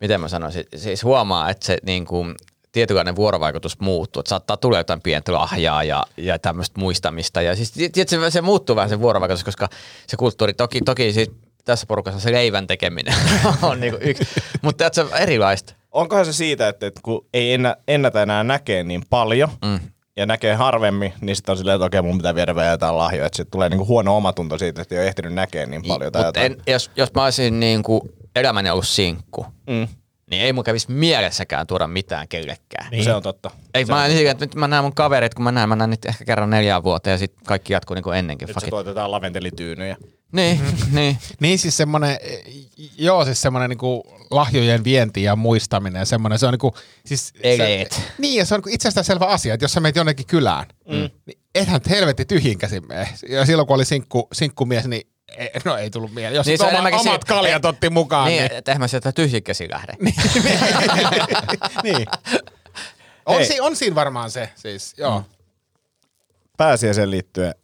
[0.00, 2.34] miten mä sanoisin, siis huomaa, että se niin kuin
[2.72, 7.42] tietynlainen vuorovaikutus muuttuu, että saattaa tulla jotain pientä lahjaa ja, ja tämmöistä muistamista.
[7.42, 9.68] Ja siis tiedätkö, se, se muuttuu vähän se vuorovaikutus, koska
[10.06, 11.30] se kulttuuri, toki, toki siis
[11.64, 13.14] tässä porukassa se leivän tekeminen
[13.62, 14.24] on niin kuin yksi,
[14.62, 15.74] mutta se erilaista.
[15.90, 19.80] Onkohan se siitä, että, että kun ei ennä, ennätä enää näkee niin paljon, mm.
[20.16, 23.26] ja näkee harvemmin, niin sitten on silleen, että okei, mun pitää viedä vielä jotain lahjoja.
[23.26, 26.12] Että tulee niinku huono omatunto siitä, että ei ole ehtinyt näkee niin paljon.
[26.12, 28.00] Tai en, jos, jos mä olisin niin kuin
[28.36, 29.88] elämäni ollut sinkku, Mm.
[30.32, 32.90] Niin ei mun kävisi mielessäkään tuoda mitään kellekään.
[32.90, 33.04] Niin.
[33.04, 33.50] Se on totta.
[33.74, 36.04] Ei, mä, niin, että nyt mä näen mun kaverit, kun mä näen, mä näen nyt
[36.04, 38.46] ehkä kerran neljään vuoteen ja sitten kaikki jatkuu niin kuin ennenkin.
[38.46, 39.96] Nyt Fuck se tuotetaan laventelityynyjä.
[40.32, 40.60] Niin,
[40.92, 41.18] niin.
[41.40, 42.16] Niin siis semmoinen,
[42.98, 46.74] joo siis semmoinen niinku lahjojen vienti ja muistaminen ja semmoinen, se on niinku,
[47.06, 47.92] siis Eleet.
[47.92, 51.10] se, niin ja se on niinku itsestäänselvä asia, että jos sä meet jonnekin kylään, mm.
[51.26, 53.08] niin ethän helvetti tyhjin käsin mene.
[53.28, 56.34] Ja silloin kun oli sinkku, sinkkumies, niin ei, no ei tullut mieleen.
[56.34, 58.88] Jos Niin niin se on oma, omat se- kaljat otti mukaan, niin, niin, että mä
[58.88, 59.92] sieltä tyhjikkäsi lähde.
[61.82, 62.06] niin.
[63.26, 63.46] On, Hei.
[63.46, 65.18] si, on siinä varmaan se, siis joo.
[65.18, 65.24] Mm.
[66.56, 67.54] Pääsiäisen liittyen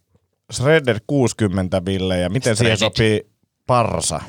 [0.53, 2.95] Shredder 60 bille ja miten siihen Shredded.
[2.95, 3.29] sopii
[3.67, 4.21] parsa?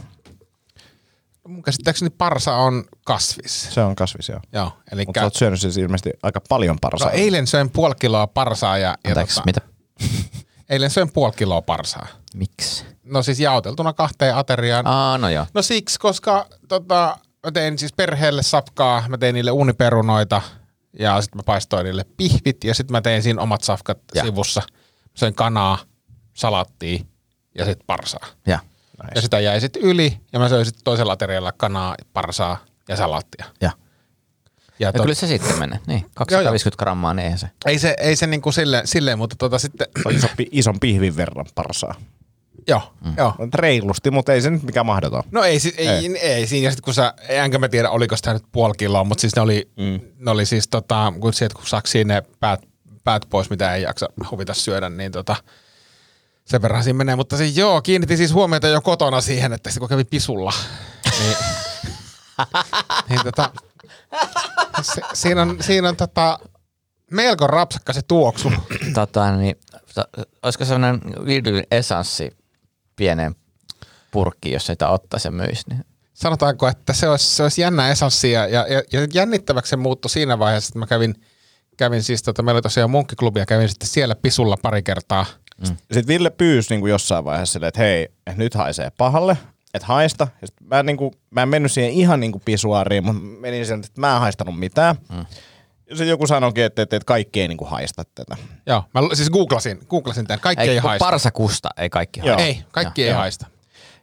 [1.49, 3.69] Mun käsittääkseni parsa on kasvis.
[3.75, 4.41] Se on kasvis, joo.
[4.53, 7.09] Joo, eli Mutta sä oot syönyt siis ilmeisesti aika paljon parsaa.
[7.09, 9.61] no, eilen söin puoli kiloa parsaa ja, ja Anteeksi, mitä?
[10.71, 12.07] eilen söin puoli kiloa parsaa.
[12.35, 12.85] Miksi?
[13.11, 14.87] No siis jaoteltuna kahteen ateriaan.
[14.87, 15.47] Aa, no joo.
[15.55, 20.43] No siksi, koska tota, mä tein siis perheelle sapkaa, mä tein niille uniperunoita
[20.99, 24.23] ja sitten mä paistoin niille pihvit ja sitten mä tein siinä omat safkat Ja.
[24.25, 24.63] sivussa.
[25.15, 25.79] Söin kanaa,
[26.35, 27.01] salattia
[27.59, 28.27] ja sitten parsaa.
[28.47, 28.59] Ja.
[29.03, 29.13] Nice.
[29.15, 33.45] Ja sitä jäi sitten yli ja mä söin sitten toisella aterialla kanaa, parsaa ja salattia.
[33.61, 33.71] Ja.
[34.79, 35.79] Ja Ja tot, kyllä se sitten menee.
[35.87, 37.51] Niin, 250 grammaa, niin eihän se.
[37.67, 41.95] ei se, ei se niinku silleen, silleen, mutta tota sitten, Iso, ison pihvin verran parsaa.
[42.71, 43.15] Joo, mm.
[43.17, 43.35] joo.
[43.55, 45.23] Reilusti, mutta ei se nyt mikään mahdoton.
[45.31, 46.19] No ei, si- ei, Ei.
[46.19, 46.47] ei.
[46.47, 46.67] siinä.
[46.69, 49.43] Ja sit kun sä, enkä mä tiedä, oliko sitä nyt puoli kiloa, mutta siis ne
[49.43, 50.01] oli, mm.
[50.19, 52.61] ne oli siis tota, kun sieltä kun saksii ne päät,
[53.05, 55.37] päät pois, mitä ei jaksa huvita syödä, niin tota,
[56.45, 57.17] sen verran siinä menee.
[57.17, 60.53] Mutta siis joo, kiinnitin siis huomiota jo kotona siihen, että sitten kun kävi pisulla,
[61.21, 61.37] niin,
[63.09, 63.51] niin tota,
[64.83, 66.39] se, siinä on, siinä on tota,
[67.11, 68.53] melko rapsakka se tuoksu.
[68.95, 69.57] Tota, niin,
[69.95, 70.05] to,
[70.43, 72.40] olisiko sellainen Lidlin esanssi
[73.01, 73.35] pienen
[74.11, 75.85] purkki, jos sitä ottaisi ja myisi, niin
[76.15, 80.39] sanotaanko, että se olisi, se olisi jännä esanssi ja, ja, ja jännittäväksi se muuttui siinä
[80.39, 81.15] vaiheessa, että mä kävin,
[81.77, 85.27] kävin siis, tota, meillä oli tosiaan munkkiklubia, kävin sitten siellä pisulla pari kertaa.
[85.93, 89.37] Sitten Ville pyysi niin kuin jossain vaiheessa silleen, että hei, nyt haisee pahalle,
[89.75, 90.29] että haista.
[90.43, 93.81] Ja mä, niin kuin, mä en mennyt siihen ihan niin kuin pisuaariin, mutta menin sen,
[93.81, 94.97] että mä en haistanut mitään.
[95.13, 95.27] Mm.
[95.91, 98.37] Ja sitten joku sanoikin, että, että, että kaikki ei niin kuin haista tätä.
[98.67, 101.05] Joo, mä siis googlasin, googlasin tämän, kaikki ei, ei, haista.
[101.05, 102.29] parsakusta ei kaikki Joo.
[102.29, 102.43] haista.
[102.43, 103.47] Ei, kaikki ei haista.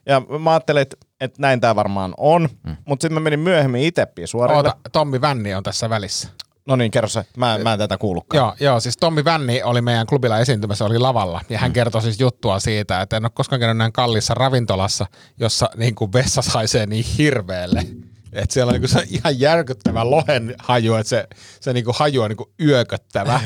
[0.06, 2.78] Ja mä ajattelin, että, että näin tämä varmaan on, mm.
[2.86, 4.58] mutta sitten mä menin myöhemmin itse pisuarille.
[4.58, 6.30] Oota, Tommi Vänni on tässä välissä.
[6.68, 7.26] No niin, kerro se.
[7.38, 8.40] Mä, mä en tätä kuullutkaan.
[8.40, 12.20] Joo, joo, siis Tommi Vänni oli meidän klubilla esiintymässä, oli lavalla, ja hän kertoi siis
[12.20, 15.06] juttua siitä, että en ole koskaan käynyt näin kalliissa ravintolassa,
[15.40, 17.84] jossa niin kuin vessas haisee niin hirveelle.
[18.34, 21.28] Että siellä on niin kuin se ihan järkyttävä lohen haju, että se,
[21.60, 23.40] se niin kuin haju on niin kuin yököttävä.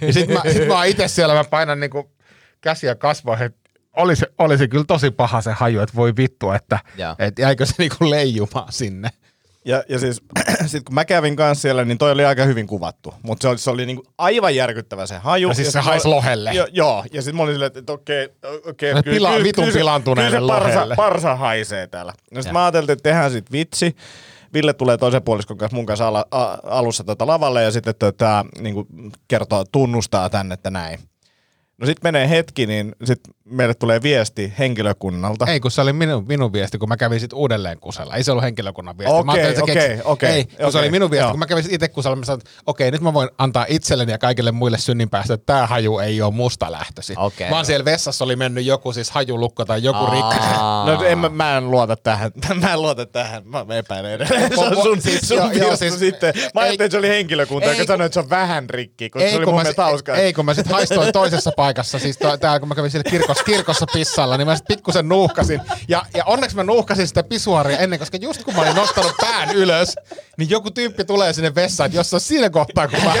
[0.00, 2.06] Ja sit mä, sit mä oon itse siellä, mä painan niin kuin
[2.60, 3.58] käsiä kasvoihin, että
[3.96, 7.14] oli se, oli se kyllä tosi paha se haju, että voi vittu, että Joo.
[7.18, 9.08] et jäikö se niin kuin leijumaan sinne.
[9.64, 10.22] Ja, ja siis
[10.66, 13.14] sit kun mä kävin kanssa siellä, niin toi oli aika hyvin kuvattu.
[13.22, 15.48] Mutta se oli, se oli niinku aivan järkyttävä se haju.
[15.48, 16.52] Ja siis sit se haisi lohelle.
[16.52, 18.28] Jo, joo, ja sitten mä olin silleen, että okei,
[18.66, 18.94] okei.
[18.94, 20.96] Se pila- vitun kyllä se- pilantuneelle kyllä se parsa, lohelle.
[20.96, 22.12] parsa haisee täällä.
[22.32, 23.96] No sit mä ajattelin, että tehdään sit vitsi.
[24.54, 28.44] Ville tulee toisen puoliskon kanssa mun kanssa ala, a, alussa tota lavalle ja sitten tota,
[28.60, 28.74] niin
[29.28, 30.98] kertoo, tunnustaa tänne, että näin.
[31.80, 35.46] No sitten menee hetki, niin sitten meille tulee viesti henkilökunnalta.
[35.46, 38.14] Ei, kun se oli minun, minun viesti, kun mä kävin sit uudelleen kusella.
[38.14, 39.24] Ei se ollut henkilökunnan viesti.
[39.24, 41.30] Mä Okei, se okei, okei, Ei, kun se okei, oli minun viesti, joo.
[41.30, 42.16] kun mä kävin itse kusella.
[42.16, 45.66] Mä sanoin, että okei, nyt mä voin antaa itselleni ja kaikille muille synninpäästä, että tämä
[45.66, 47.18] haju ei ole musta lähtöisin.
[47.18, 47.50] Okei.
[47.50, 50.36] Vaan siellä vessassa oli mennyt joku siis hajulukko tai joku rikki.
[50.86, 52.30] No en, mä, mä en luota tähän.
[52.60, 53.42] Mä en luota tähän.
[53.46, 54.54] Mä epäilen edelleen.
[54.54, 56.34] Se on sun, Siis, sun joo, joo, virsta siis- sitten.
[56.54, 59.10] Mä ajattelin, että se oli henkilökunta, ei, joka kun- sanoi, että se on vähän rikki,
[59.10, 62.36] koska se oli kun mun mielestä ei, kun mä sit haistoin toisessa paikassa, siis to,
[62.36, 65.60] täällä kun mä kävin siellä kirkossa, kirkossa pissalla, niin mä sit pikkusen nuuhkasin.
[65.88, 69.50] Ja, ja onneksi mä nuuhkasin sitä pisuaria ennen, koska just kun mä olin nostanut pään
[69.54, 69.94] ylös,
[70.38, 73.14] niin joku tyyppi tulee sinne vessaan, että jos se on siinä kohtaa, kun mä...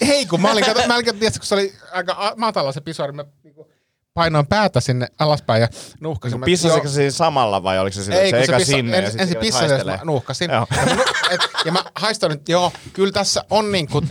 [0.00, 3.12] Ei, kun mä olin, kato, mä olin, tiedätkö, kun se oli aika matala se pisuari,
[3.12, 3.70] mä niinku
[4.14, 5.68] painoin päätä sinne alaspäin ja
[6.00, 6.40] nuuhkasin.
[6.40, 6.88] Mä- Pissasiko joo.
[6.88, 9.04] se siinä samalla vai oliko se sillä, Ei, että se se eka pissa, sinne en,
[9.04, 10.50] ja sitten pissasin, mä nuuhkasin.
[10.50, 10.66] Joo.
[10.76, 14.02] Ja mä, et, ja mä haistan nyt, joo, kyllä tässä on niinku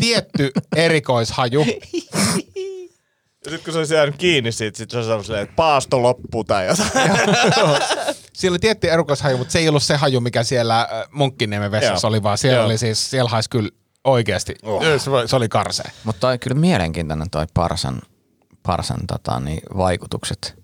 [0.00, 1.64] tietty erikoishaju.
[3.44, 6.02] Ja sitten kun se olisi jäänyt kiinni siitä, sit se olisi ollut silleen, että paasto
[6.02, 7.10] loppuu tai jotain.
[8.32, 12.06] Siellä oli tietty erikoishaju, mutta se ei ollut se haju, mikä siellä äh, Munkkiniemen vessassa
[12.06, 12.10] Joo.
[12.10, 12.66] oli, vaan siellä Joo.
[12.66, 13.68] oli siis, siellä haisi kyllä
[14.04, 14.82] oikeasti, oh.
[14.98, 15.90] se, oli- se oli karsea.
[16.04, 18.02] Mutta toi on kyllä mielenkiintoinen toi Parsan,
[18.62, 20.60] Parsan tota, niin, vaikutukset.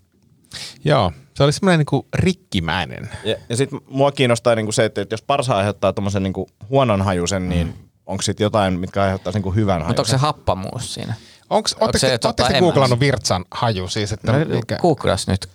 [0.85, 3.11] Joo, se oli semmoinen niinku rikkimäinen.
[3.25, 7.03] Ja, ja sitten mua kiinnostaa niinku se, että, että jos parsa aiheuttaa tommosen niinku huonon
[7.03, 7.75] hajusen, niin
[8.07, 11.15] onko sitten jotain, mitkä aiheuttaa niinku hyvän Mutta onko se happamuus siinä?
[11.51, 12.61] Onko, se, tota, te enemmän?
[12.61, 14.77] googlannut virtsan haju siis, että No, mikä?
[14.77, 15.49] Googlas nyt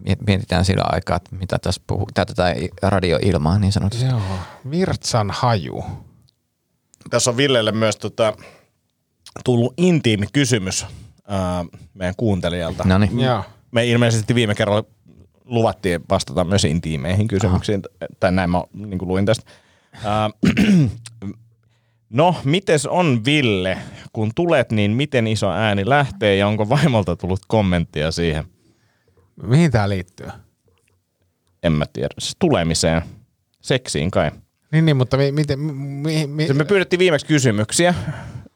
[0.00, 2.08] miet- mietitään sillä aikaa, että mitä tässä puhuu.
[2.14, 4.06] Tätä radioilmaa niin sanotusti.
[4.06, 4.20] Joo,
[4.70, 5.84] virtsan haju.
[7.10, 8.32] Tässä on Villelle myös tota,
[9.44, 10.86] tullut intiimi kysymys
[11.28, 11.64] ää,
[11.94, 12.84] meidän kuuntelijalta.
[12.84, 13.20] No niin.
[13.20, 13.44] Joo.
[13.70, 14.84] Me ilmeisesti viime kerralla
[15.44, 17.82] luvattiin vastata myös intiimeihin kysymyksiin,
[18.20, 19.50] tai näin mä niin kuin luin tästä.
[20.04, 20.30] Ää,
[22.10, 23.78] no, mites on Ville?
[24.12, 28.44] Kun tulet, niin miten iso ääni lähtee ja onko vaimolta tullut kommenttia siihen?
[29.42, 30.28] Mihin tää liittyy?
[31.62, 32.14] En mä tiedä.
[32.18, 33.02] Siis tulemiseen.
[33.60, 34.30] Seksiin kai.
[34.72, 37.94] Niin, niin mutta mi, miten, mi, mi, Se me pyydettiin viimeksi kysymyksiä,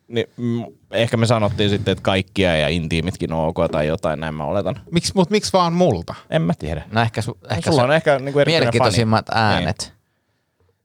[0.08, 4.34] niin mm, ehkä me sanottiin sitten, että kaikkia ja intiimitkin on ok tai jotain, näin
[4.34, 4.80] mä oletan.
[4.90, 6.14] miksi, mut miksi vaan multa?
[6.30, 6.82] En mä tiedä.
[6.90, 9.54] No ehkä, su, ehkä sulla on ehkä niinku erityinen mielenkiintoisimmat fani.
[9.54, 9.94] äänet.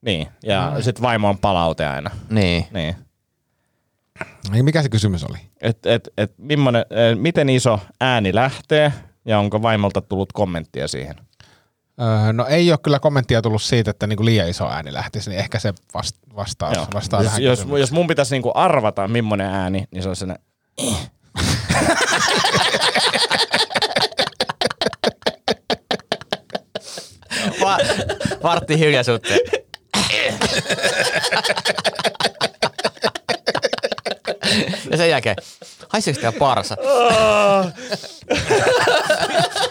[0.08, 0.82] Niin, ja mm.
[0.84, 2.10] sitten vaimo on palaute aina.
[2.30, 2.67] Niin.
[2.72, 2.96] Niin.
[4.54, 5.38] Ei, mikä se kysymys oli?
[5.62, 8.93] Et, et, et, millainen, eh, miten iso ääni lähtee
[9.26, 11.15] ja onko vaimolta tullut kommenttia siihen?
[12.02, 15.39] Öö, no ei ole kyllä kommenttia tullut siitä, että niinku liian iso ääni lähtisi, niin
[15.39, 16.88] ehkä se vast, vastaa, Joo.
[16.93, 17.80] vastaa jos, tähän jos, kysymykseen.
[17.80, 20.46] jos mun pitäisi niinku arvata, millainen ääni, niin se on sellainen...
[27.62, 27.78] Va-
[28.43, 29.30] vartti hiljaisuutta.
[34.91, 35.35] Ja sen jälkeen,
[35.89, 36.75] haiseeko tää parsa?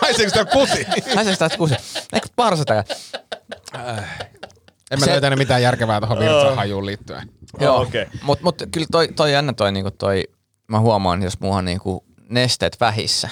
[0.00, 0.86] Haiseeko sitä pusi?
[1.14, 1.74] Haiseeko tää kuusi?
[2.12, 2.84] Eikö parsa tää?
[4.90, 7.30] En mä Se- löytänyt mitään järkevää tuohon virtsan hajuun liittyen.
[7.60, 8.06] Joo, okay.
[8.22, 10.24] mutta mut kyllä toi, toi jännä toi, niinku toi,
[10.68, 13.28] mä huomaan, jos mulla on niinku nesteet vähissä,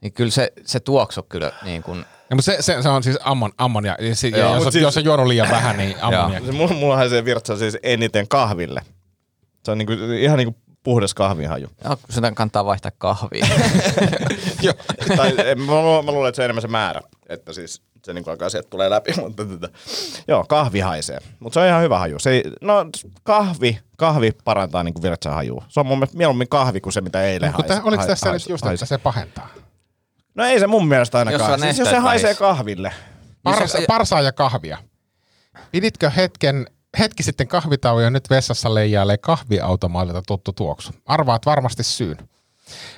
[0.00, 2.04] niin kyllä se, se tuoksu kyllä niin kuin,
[2.34, 3.96] Ja, mutta se, se, se, on siis ammon, ammonia.
[4.00, 6.40] Ja si- Joo, jos, on, siis- jos on juonut liian vähän, niin ammonia.
[6.46, 8.80] Se, mulla, mulla haisee virtsa siis eniten kahville.
[9.64, 11.68] Se on niinku, ihan niinku puhdas kahvihaju.
[11.84, 13.46] no, sitä kannattaa vaihtaa kahvia.
[14.62, 14.74] Joo.
[15.16, 15.72] tai en- mä,
[16.04, 17.00] mä luulen, että se on enemmän se määrä.
[17.28, 19.12] Että siis se niinku alkaa sieltä tulee läpi.
[19.22, 19.68] Mutta tota,
[20.28, 21.18] joo, kahvi haisee.
[21.40, 22.18] Mutta se on ihan hyvä haju.
[22.18, 22.86] Se ei, no
[23.22, 25.64] kahvi, kahvi parantaa niinku virtsan hajua.
[25.68, 27.88] Se on mun mielestä mieluummin kahvi kuin se, mitä eilen Mutta haisi.
[27.88, 28.84] oliko tässä haisi- nyt just, haisi.
[28.84, 29.48] että se pahentaa?
[30.34, 31.52] No ei se mun mielestä Jos ainakaan.
[31.52, 32.92] on siis jos se haisee kahville.
[33.42, 34.78] Par, Niin parsaa ja kahvia.
[35.70, 36.66] Piditkö hetken,
[36.98, 40.92] hetki sitten kahvitauon ja nyt vessassa leijailee kahviautomaatilta tuttu tuoksu?
[41.06, 42.16] Arvaat varmasti syyn.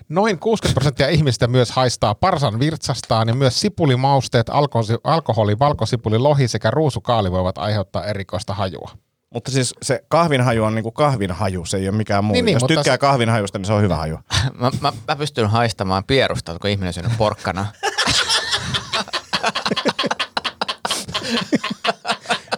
[0.08, 6.48] Noin 60 prosenttia ihmistä myös haistaa parsan virtsastaan ja myös sipulimausteet, alko- alkoholi, valkosipuli, lohi
[6.48, 8.90] sekä ruusukaali voivat aiheuttaa erikoista hajua.
[9.34, 12.32] Mutta siis se kahvin haju on niinku kahvin haju, se ei ole mikään muu.
[12.32, 14.18] Niin, niin, Jos mutta tykkää se- kahvin hajusta, niin se on hyvä haju.
[14.60, 17.66] mä, mä, mä pystyn haistamaan pierusta, kun ihminen syönyt porkkana.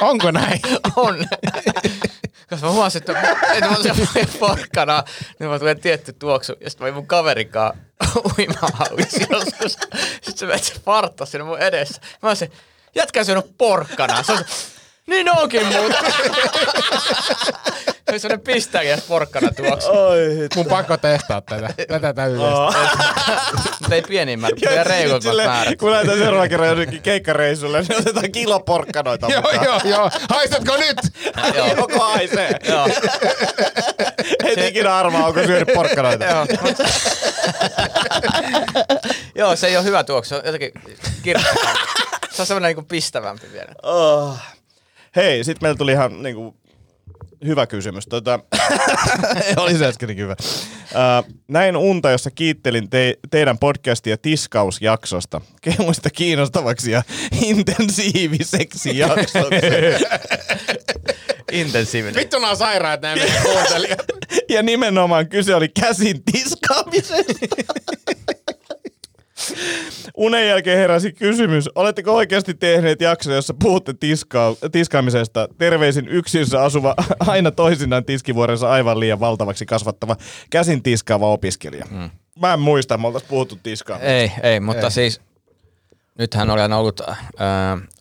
[0.01, 0.61] Onko näin?
[0.97, 1.17] On.
[2.51, 3.97] Koska mä huomasin, että, että mä syön
[4.41, 5.05] porkkana,
[5.39, 6.53] niin mä tulee tietty tuoksu.
[6.61, 7.73] Ja sitten mä mun kaverikaan
[8.39, 9.73] uimahauissa joskus.
[10.23, 12.01] Sitten se meni se farttas siinä mun edessä.
[12.23, 12.53] Mä olisin,
[12.95, 14.23] jätkä on syönyt porkkana.
[14.23, 14.45] Se on se,
[15.09, 15.93] niin onkin muut.
[18.09, 19.89] Se on sellainen pistäjä porkkana tuoksu.
[19.91, 21.69] Oi, Mun pakko testaa tätä.
[21.89, 22.75] Tätä täytyy Oh.
[23.81, 25.79] Mutta ei pienimmät, vielä reilut määrät.
[25.79, 29.65] Kun lähdetään seuraavan kerran jonnekin keikkareissulle, niin otetaan kilo porkkanoita Joo, mukaan.
[29.65, 30.11] joo, joo.
[30.31, 30.97] Haistatko nyt?
[31.55, 31.67] Joo.
[31.77, 32.51] Joko haisee.
[32.69, 32.89] Joo.
[34.45, 36.25] Et ikinä arvaa, onko syönyt porkkanoita.
[36.25, 36.47] Joo.
[39.35, 40.29] Joo, se ei ole hyvä tuoksu.
[40.29, 40.73] Se on jotenkin
[41.23, 41.81] kirkkaampi.
[42.31, 43.73] Se on semmoinen niin pistävämpi vielä.
[43.83, 44.39] Oh.
[45.17, 46.57] Hei, sit meillä tuli ihan niinku,
[47.45, 48.07] hyvä kysymys.
[48.07, 48.41] Tota,
[49.57, 50.37] oli se äskenkin hyvä.
[50.41, 55.41] Uh, näin unta, jossa kiittelin te- teidän podcastia tiskausjaksosta.
[55.63, 57.03] Kehuin sitä kiinnostavaksi ja
[57.43, 59.67] intensiiviseksi jaksoksi.
[61.53, 62.15] Intensiivinen.
[62.15, 64.05] Vittu nää on sairaat meidän kuuntelijat.
[64.55, 67.33] ja nimenomaan kyse oli käsin tiskaamisesta.
[70.17, 75.49] Unen jälkeen heräsi kysymys, oletteko oikeasti tehneet jakso, jossa puhutte tiska- tiskaamisesta?
[75.59, 76.95] Terveisin yksinssä asuva,
[77.27, 80.17] aina toisinaan tiskivuorensa aivan liian valtavaksi kasvattava,
[80.51, 81.87] käsin tiskaava opiskelija.
[81.91, 82.11] Mm.
[82.41, 84.13] Mä en muista, me oltais puhuttu tiskaamisesta.
[84.13, 84.91] Ei, ei, mutta ei.
[84.91, 85.21] siis
[86.19, 87.17] nythän olen ollut äh,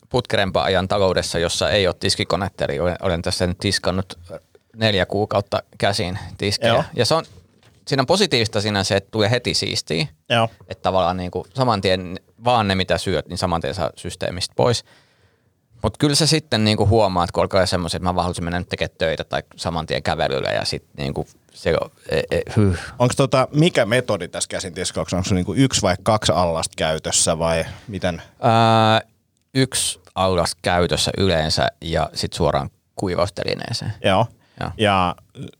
[0.08, 4.18] putkerempaa ajan taloudessa, jossa ei ole tiskikonetta, eli olen, olen tässä nyt tiskannut
[4.76, 6.72] neljä kuukautta käsin tiskejä.
[6.72, 6.84] Joo.
[6.94, 7.24] Ja se on,
[7.88, 10.06] siinä on positiivista siinä se, että tulee heti siistiä.
[10.30, 10.48] Joo.
[10.68, 14.52] Että tavallaan niin kuin saman tien vaan ne mitä syöt, niin saman tien saa systeemistä
[14.56, 14.84] pois.
[15.82, 18.58] Mutta kyllä se sitten niin kuin huomaat, kun alkaa semmoiset, että mä vaan haluaisin mennä
[18.58, 22.40] nyt tekemään töitä tai saman tien kävelyllä ja sitten niin kuin se on, e, e,
[22.56, 22.78] hyh.
[22.98, 25.16] Onko tota, mikä metodi tässä käsin tiskauksessa?
[25.16, 28.22] Onko se niinku yksi vai kaksi allasta käytössä vai miten?
[28.40, 29.00] Ää,
[29.54, 33.92] yksi allas käytössä yleensä ja sitten suoraan kuivaustelineeseen.
[34.04, 34.26] Joo.
[34.60, 34.70] Joo.
[34.76, 35.14] Ja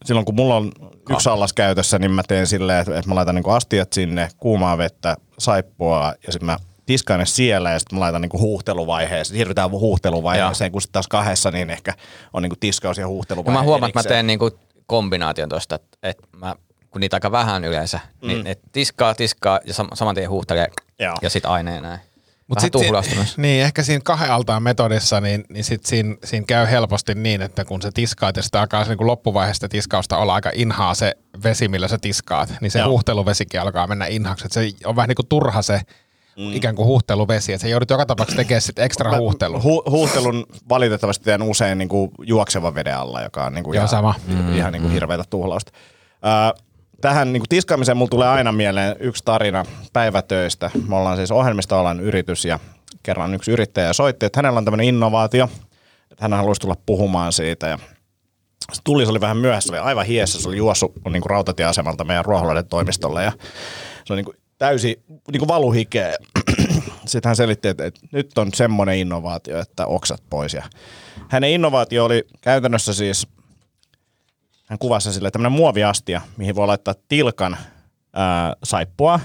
[0.04, 0.72] silloin kun mulla on
[1.10, 4.78] yksi allas käytössä, niin mä teen silleen, että, että mä laitan niinku astiat sinne, kuumaa
[4.78, 6.56] vettä, saippua ja sitten mä
[6.86, 9.36] tiskaan ne siellä ja sitten mä laitan niinku huuhteluvaiheeseen.
[9.36, 11.94] Siirrytään huuhteluvaiheeseen, kun sitten taas kahdessa niin ehkä
[12.32, 13.58] on niinku tiskaus ja Ja huuhteluvaihe.
[13.58, 14.50] mä huomaan, että mä teen niinku
[14.86, 16.54] kombinaation tuosta, että, mä,
[16.90, 18.28] kun niitä aika vähän yleensä, mm.
[18.28, 20.66] niin tiskaa, tiskaa ja sam- saman tien huuhtelee
[20.98, 21.14] Joo.
[21.22, 22.00] ja sitten aineen näin.
[22.48, 23.38] Mut Vähän sit si- tuhlausta myös.
[23.38, 27.64] Niin, ehkä siinä kahden altaan metodissa, niin, niin sit siinä, siinä käy helposti niin, että
[27.64, 31.68] kun sä tiskaat ja sitä alkaa se niin loppuvaiheesta tiskausta olla aika inhaa se vesi,
[31.68, 32.88] millä sä tiskaat, niin se Joo.
[32.88, 34.46] huuhteluvesikin alkaa mennä inhaksi.
[34.46, 35.80] Et se on vähän niin kuin turha se
[36.38, 36.52] mm.
[36.54, 39.60] ikään kuin huuhteluvesi, että sä joudut joka tapauksessa tekemään sit ekstra huuhtelun.
[39.62, 44.14] Hu- huuhtelun valitettavasti teen usein niinku juoksevan veden alla, joka on niinku Joo, ihan, sama.
[44.54, 45.72] ihan niinku hirveätä tuhlausta.
[46.54, 46.62] Ö,
[47.00, 50.70] tähän niinku tiskaamiseen mulla tulee aina mieleen yksi tarina päivätöistä.
[50.88, 52.58] Me ollaan siis ohjelmistoalan yritys ja
[53.02, 55.48] kerran yksi yrittäjä soitti, että hänellä on tämmöinen innovaatio,
[56.10, 57.78] että hän haluaisi tulla puhumaan siitä ja
[58.72, 62.04] se tuli, se oli vähän myöhässä, oli aivan hiessä, se oli juossut niin kuin rautatieasemalta
[62.04, 63.32] meidän Ruoholaiden toimistolle ja
[64.04, 66.16] se oli niin täysi niin kuin valuhikeä.
[67.06, 70.54] Sitten hän selitti, että, että nyt on semmoinen innovaatio, että oksat pois.
[70.54, 70.62] Ja
[71.28, 73.26] hänen innovaatio oli käytännössä siis,
[74.68, 77.56] hän kuvasi sen silleen, tämmöinen muoviastia, mihin voi laittaa tilkan
[78.12, 79.20] ää, saippua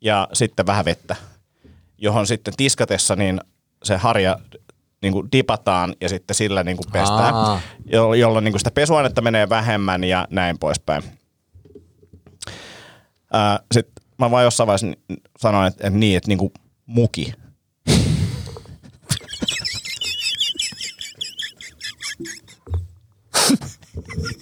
[0.00, 1.16] ja sitten vähän vettä,
[1.98, 3.40] johon sitten tiskatessa niin
[3.82, 4.38] se harja
[5.02, 7.60] niin kuin dipataan ja sitten sillä niin kuin pestään, Aa.
[7.86, 11.02] jo- jolloin niin kuin sitä pesuainetta menee vähemmän ja näin poispäin.
[13.72, 14.86] Sitten mä vaan jossain vaiheessa
[15.38, 16.52] sanoin, että, että niin, että niin kuin
[16.86, 17.32] muki.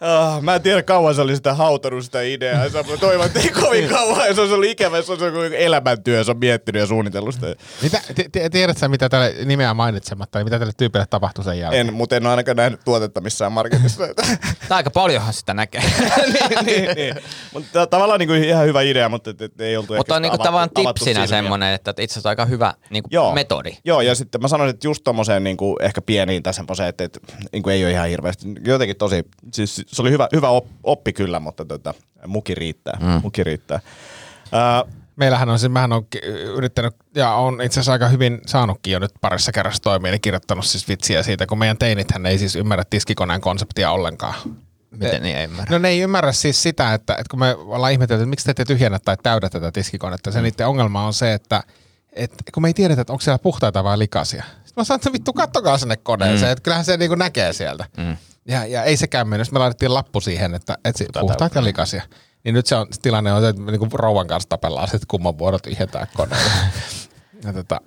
[0.00, 2.68] Ah, mä en tiedä kauan se oli sitä hautanut sitä ideaa.
[2.68, 4.26] Se on toivon, että ei kovin kauan.
[4.26, 6.24] Ja se olisi ollut ikävä, se olisi ollut elämäntyö.
[6.24, 7.46] Se on miettinyt ja suunnitellut sitä.
[7.82, 11.88] Mitä, ti- tiedätkö sä, mitä tälle nimeä mainitsematta, niin mitä tälle tyypille tapahtui sen jälkeen?
[11.88, 14.02] En, mutta en ole ainakaan nähnyt tuotetta missään marketissa.
[14.68, 15.82] Tai aika paljonhan sitä näkee.
[16.34, 17.14] niin, niin, niin.
[17.52, 20.38] Mutta tavallaan niin kuin ihan hyvä idea, mutta et, et ei oltu Mutta on niinku
[20.38, 23.34] tavallaan tipsinä semmoinen, että itse asiassa aika hyvä niinku Joo.
[23.34, 23.76] metodi.
[23.84, 27.04] Joo, ja sitten mä sanoisin, että just tommoseen niin kuin ehkä pieniin tai semmoiseen, että,
[27.04, 27.20] että
[27.52, 28.48] niin kuin ei ole ihan hirveästi.
[28.66, 31.94] Jotenkin tosi, siis se oli hyvä, hyvä op, oppi kyllä, mutta tota,
[32.26, 32.98] muki riittää.
[33.00, 33.20] Mm.
[33.22, 33.80] Muki riittää.
[34.44, 36.06] Uh, Meillähän on siis, mähän on
[36.56, 40.64] yrittänyt, ja on itse asiassa aika hyvin saanutkin jo nyt parissa kerrassa toimia, niin kirjoittanut
[40.64, 44.34] siis vitsiä siitä, kun meidän teinithän ei siis ymmärrä tiskikoneen konseptia ollenkaan.
[44.90, 45.72] Miten niin ei ymmärrä.
[45.72, 48.50] No ne ei ymmärrä siis sitä, että, että kun me ollaan ihmetelty, että miksi te
[48.50, 51.62] ette tyhjennä tai täydä tätä tiskikonetta, se niiden ongelma on se, että,
[52.12, 54.42] että kun me ei tiedetä, että onko siellä puhtaita vai likaisia.
[54.42, 56.52] Sitten mä sanoin, että vittu kattokaa sinne koneeseen, mm.
[56.52, 57.84] että kyllähän se niinku näkee sieltä.
[57.96, 58.16] Mm.
[58.48, 59.52] Ja, ja ei sekään mennyt.
[59.52, 62.02] Me laitettiin lappu siihen, että, että si- puhtaat ja likaisia.
[62.44, 65.38] Niin nyt se, on, se tilanne on se, että niinku rouvan kanssa tapellaan, sitten kumman
[65.38, 66.50] vuorot vihjetään koneelle.
[67.44, 67.80] Ja tota,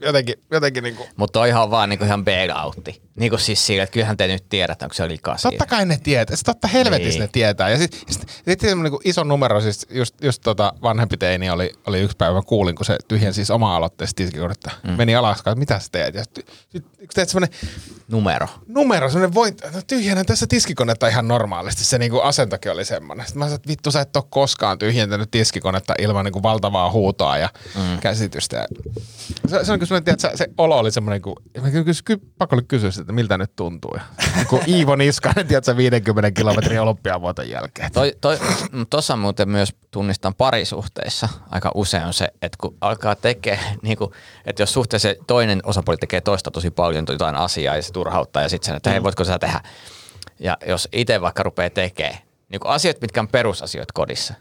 [0.00, 3.02] jotenkin, jotenkin niinku, Mutta on ihan vaan niinku ihan bailoutti.
[3.16, 5.58] Niinku siis sillä, että kyllähän te nyt tiedätte, onko se liikaa siihen.
[5.58, 6.36] Totta kai ne tietää.
[6.44, 7.20] Totta helvetissä Niin.
[7.20, 7.70] ne tietää.
[7.70, 11.72] Ja sitten sit, sit semmoinen niin iso numero, siis just, just tota vanhempi teini oli,
[11.86, 14.70] oli yksi päivä, mä kuulin, kun se tyhjen siis oma aloitteessa tiskikonetta.
[14.82, 14.90] Mm.
[14.92, 16.14] Meni alas, että mitä sä teet?
[16.14, 17.58] Ja sitten sit, sit teet semmoinen
[18.08, 18.46] Numero.
[18.68, 21.84] numero, semmoinen voit, no tyhjennä tässä tiskikonetta ihan normaalisti.
[21.84, 23.26] Se niinku asentokin oli semmoinen.
[23.26, 27.38] Sitten mä sanoin, että vittu sä et ole koskaan tyhjentänyt tiskikonetta ilman niinku valtavaa huutoa
[27.38, 27.98] ja mm.
[28.00, 28.56] käsitystä.
[28.56, 28.66] Ja
[29.46, 32.62] se, se on kyllä semmoinen, että se olo oli semmoinen, kun mä kyllä, pakko oli
[32.68, 33.90] kysyä sitä, että miltä nyt tuntuu.
[33.94, 34.00] Ja,
[34.50, 37.92] kun Iivo Niskanen, tiedätkö, 50 kilometrin olympiavuoton jälkeen.
[37.92, 38.38] Toi, toi,
[38.90, 44.12] Tuossa muuten myös tunnistan parisuhteissa aika usein on se, että kun alkaa tekee, niin kuin,
[44.44, 48.48] että jos suhteessa toinen osapuoli tekee toista tosi paljon jotain asiaa ja se turhauttaa ja
[48.48, 49.60] sitten sen, että hei voitko sä tehdä.
[50.38, 54.34] Ja jos itse vaikka rupeaa tekemään niin kuin asiat, mitkä on perusasioita kodissa,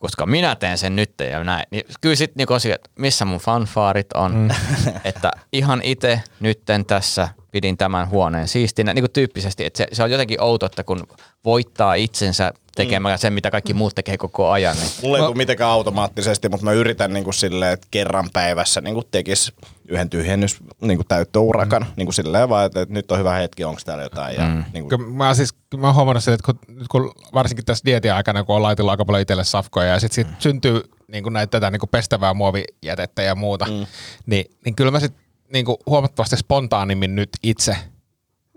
[0.00, 4.12] koska minä teen sen nyt ja näin, niin kyllä sitten niin että missä mun fanfaarit
[4.12, 4.48] on, mm.
[5.04, 10.02] että ihan itse nytten tässä pidin tämän huoneen siistinä, niin kuin tyyppisesti, että se, se
[10.02, 11.06] on jotenkin outo, että kun
[11.44, 15.70] voittaa itsensä tekemällä sen, mitä kaikki muut tekee koko ajan, niin Mulla ei tule mitenkään
[15.70, 19.52] automaattisesti, mutta mä yritän niin kuin silleen, että kerran päivässä niin kuin tekis
[19.88, 21.82] yhden tyhjennys niin kuin täyttöurakan.
[21.82, 21.88] Mm.
[21.96, 24.36] Niin kuin silleen vaan, että, että nyt on hyvä hetki, onko täällä jotain.
[24.36, 24.64] Ja, mm.
[24.72, 27.84] niin kuin, Kyllä mä, siis, mä oon huomannut sen, että kun, nyt kun varsinkin tässä
[27.84, 31.32] dietin aikana, kun on laitellut aika paljon itselle safkoja ja sitten sit syntyy niin kuin
[31.32, 33.86] näitä tätä niin kuin pestävää muovijätettä ja muuta, mm.
[34.26, 37.76] niin, niin kyllä mä sitten niin kuin huomattavasti spontaanimmin nyt itse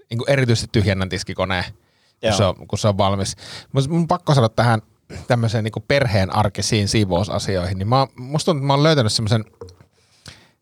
[0.09, 1.63] niin kuin erityisesti tyhjennän tiskikoneen,
[2.21, 3.35] kun se, on, kun se on valmis.
[3.71, 4.81] Mutta mun pakko sanoa tähän
[5.27, 9.45] tämmöiseen niin kuin perheen arkisiin siivousasioihin, niin mä, musta tuntuu, että mä oon löytänyt semmoisen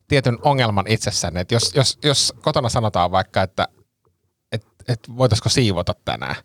[0.07, 3.67] tietyn ongelman itsessäni, että jos, jos, jos kotona sanotaan vaikka, että
[4.51, 6.35] että et voitaisiko siivota tänään,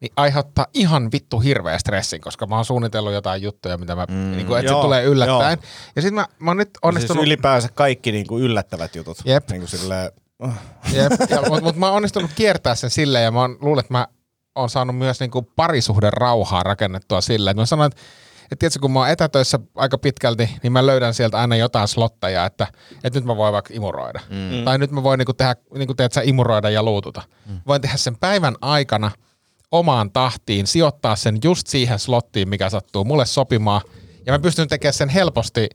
[0.00, 4.14] niin aiheuttaa ihan vittu hirveä stressin, koska mä oon suunnitellut jotain juttuja, mitä mä, mm,
[4.14, 5.58] niin kuin, että se joo, tulee yllättäen.
[5.96, 7.24] Ja sitten mä, mä oon nyt siis onnistunut...
[7.24, 9.18] ylipäänsä kaikki niin kuin yllättävät jutut.
[9.24, 9.50] Jep.
[9.50, 10.52] Niin kuin silleen, oh.
[10.92, 13.94] Jep, ja, mutta mut mä oon onnistunut kiertää sen silleen, ja mä oon, luulen, että
[13.94, 14.06] mä
[14.54, 17.56] oon saanut myös niinku parisuhden rauhaa rakennettua silleen.
[17.56, 18.02] Mä sanoin, että,
[18.44, 22.46] että tiedätkö, kun mä oon etätöissä aika pitkälti, niin mä löydän sieltä aina jotain slotteja,
[22.46, 22.66] että,
[23.04, 24.20] että nyt mä voin vaikka imuroida.
[24.30, 24.64] Mm.
[24.64, 27.22] Tai nyt mä voin niinku tehdä, niinku teet sä imuroida ja luututa.
[27.46, 27.60] Mm.
[27.66, 29.10] Voin tehdä sen päivän aikana
[29.72, 33.80] omaan tahtiin, sijoittaa sen just siihen slottiin, mikä sattuu mulle sopimaan.
[34.26, 35.68] Ja mä pystyn tekemään sen helposti,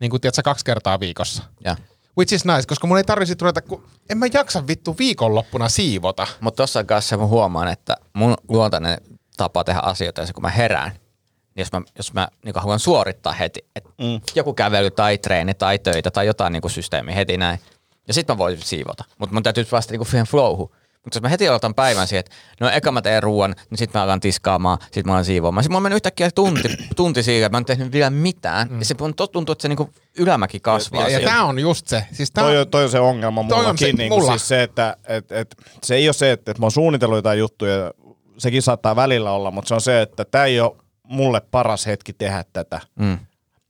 [0.00, 1.42] niin kuin tiedätkö, kaksi kertaa viikossa.
[1.64, 1.76] ja.
[2.18, 6.26] Which is nice, koska mun ei tarvitse ruveta, kun en mä jaksa vittu viikonloppuna siivota.
[6.40, 8.98] Mutta tuossa kanssa mä huomaan, että mun luontainen
[9.36, 13.60] tapa tehdä asioita kun mä herään, niin jos mä, jos mä niin haluan suorittaa heti,
[13.76, 14.20] että mm.
[14.34, 17.60] joku kävely tai treeni tai töitä tai jotain niin systeemi heti näin,
[18.08, 19.04] ja sitten mä voin siivota.
[19.18, 20.74] Mutta mun täytyy vasta niin siihen flowhu.
[21.04, 23.98] Mutta jos mä heti aloitan päivän siihen, että no eka mä teen ruoan, niin sitten
[23.98, 25.64] mä alan tiskaamaan, sitten mä alan siivoamaan.
[25.64, 28.68] Sitten on mennyt yhtäkkiä tunti, tunti siihen, että mä en tehnyt vielä mitään.
[28.68, 28.78] Mm.
[28.78, 31.02] Ja se mun tuntuu, että se niinku ylämäki kasvaa.
[31.02, 31.32] Ja, ja siinä.
[31.32, 32.04] tää on just se.
[32.12, 33.86] Siis tää Toi, on, on, toi on se ongelma Toi on mullakin.
[33.86, 34.30] se- niin mulla.
[34.30, 37.38] Siis se, että et, et, se ei ole se, että, että mä oon suunnitellut jotain
[37.38, 37.92] juttuja,
[38.38, 42.12] sekin saattaa välillä olla, mutta se on se, että tämä ei ole mulle paras hetki
[42.12, 42.80] tehdä tätä.
[42.98, 43.18] Mm.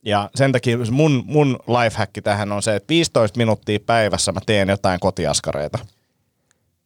[0.05, 4.69] Ja sen takia mun, mun lifehack tähän on se, että 15 minuuttia päivässä mä teen
[4.69, 5.79] jotain kotiaskareita.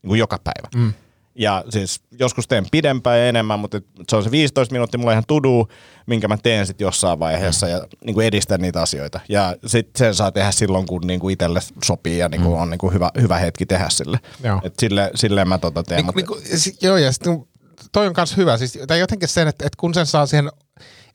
[0.04, 0.68] Niin kuin joka päivä.
[0.84, 0.92] Mm.
[1.34, 5.24] Ja siis joskus teen pidempään ja enemmän, mutta se on se 15 minuuttia mulla ihan
[5.28, 5.68] tudu,
[6.06, 9.20] minkä mä teen sitten jossain vaiheessa ja niin kuin edistän niitä asioita.
[9.28, 12.70] Ja sitten sen saa tehdä silloin, kun niin kuin itselle sopii ja niin kuin on
[12.70, 14.18] niin kuin hyvä, hyvä hetki tehdä sille.
[14.44, 14.60] Joo.
[14.64, 15.96] Et sille, silleen mä tota teen.
[15.96, 16.42] niin, mutta- niin, kuin,
[16.82, 17.44] joo, ja sitten
[17.92, 18.56] toi on kans hyvä.
[18.58, 20.50] Siis, tai jotenkin sen, että, että kun sen saa siihen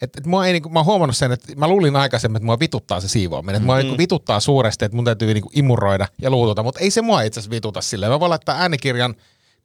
[0.02, 2.60] että et mua ei, niinku, mä oon huomannut sen, että mä luulin aikaisemmin, että mua
[2.60, 3.56] vituttaa se siivoaminen.
[3.56, 7.02] Että mua niinku vituttaa suuresti, että mun täytyy niinku imuroida ja luututa, mutta ei se
[7.02, 8.12] mua itse asiassa vituta silleen.
[8.12, 9.16] Mä voin laittaa äänikirjan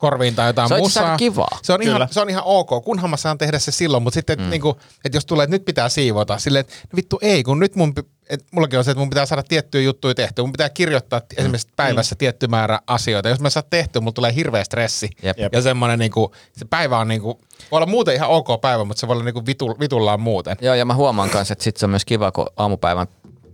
[0.05, 1.17] korviin tai jotain Se musaa.
[1.17, 1.59] kivaa.
[1.63, 4.39] Se on, ihan, se on ihan ok, kunhan mä saan tehdä se silloin, mutta sitten,
[4.39, 4.51] mm.
[4.51, 7.77] niinku, että jos tulee, että nyt pitää siivota, silleen, että no vittu ei, kun nyt
[7.77, 7.95] mun,
[8.29, 10.43] et mullakin on se, että mun pitää saada tiettyjä juttuja tehtyä.
[10.43, 11.27] Mun pitää kirjoittaa mm.
[11.37, 13.29] esimerkiksi päivässä tietty määrä asioita.
[13.29, 15.11] Jos mä saan tehtyä, mulla tulee hirveä stressi.
[15.23, 15.37] Jep.
[15.53, 17.41] Ja semmoinen, niinku, se päivä on niinku,
[17.71, 20.57] voi olla muuten ihan ok päivä, mutta se voi olla niinku vitu, vitullaan muuten.
[20.61, 23.07] Joo, ja mä huomaan kanssa, että sit se on myös kiva, kun aamupäivän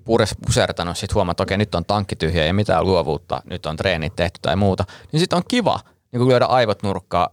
[0.04, 3.76] pures, pusertanut, sit huomaa, että okei, nyt on tankki tyhjä ja mitään luovuutta, nyt on
[3.76, 5.80] treenit tehty tai muuta, niin sit on kiva
[6.12, 7.29] niin lyödä aivot nurkkaa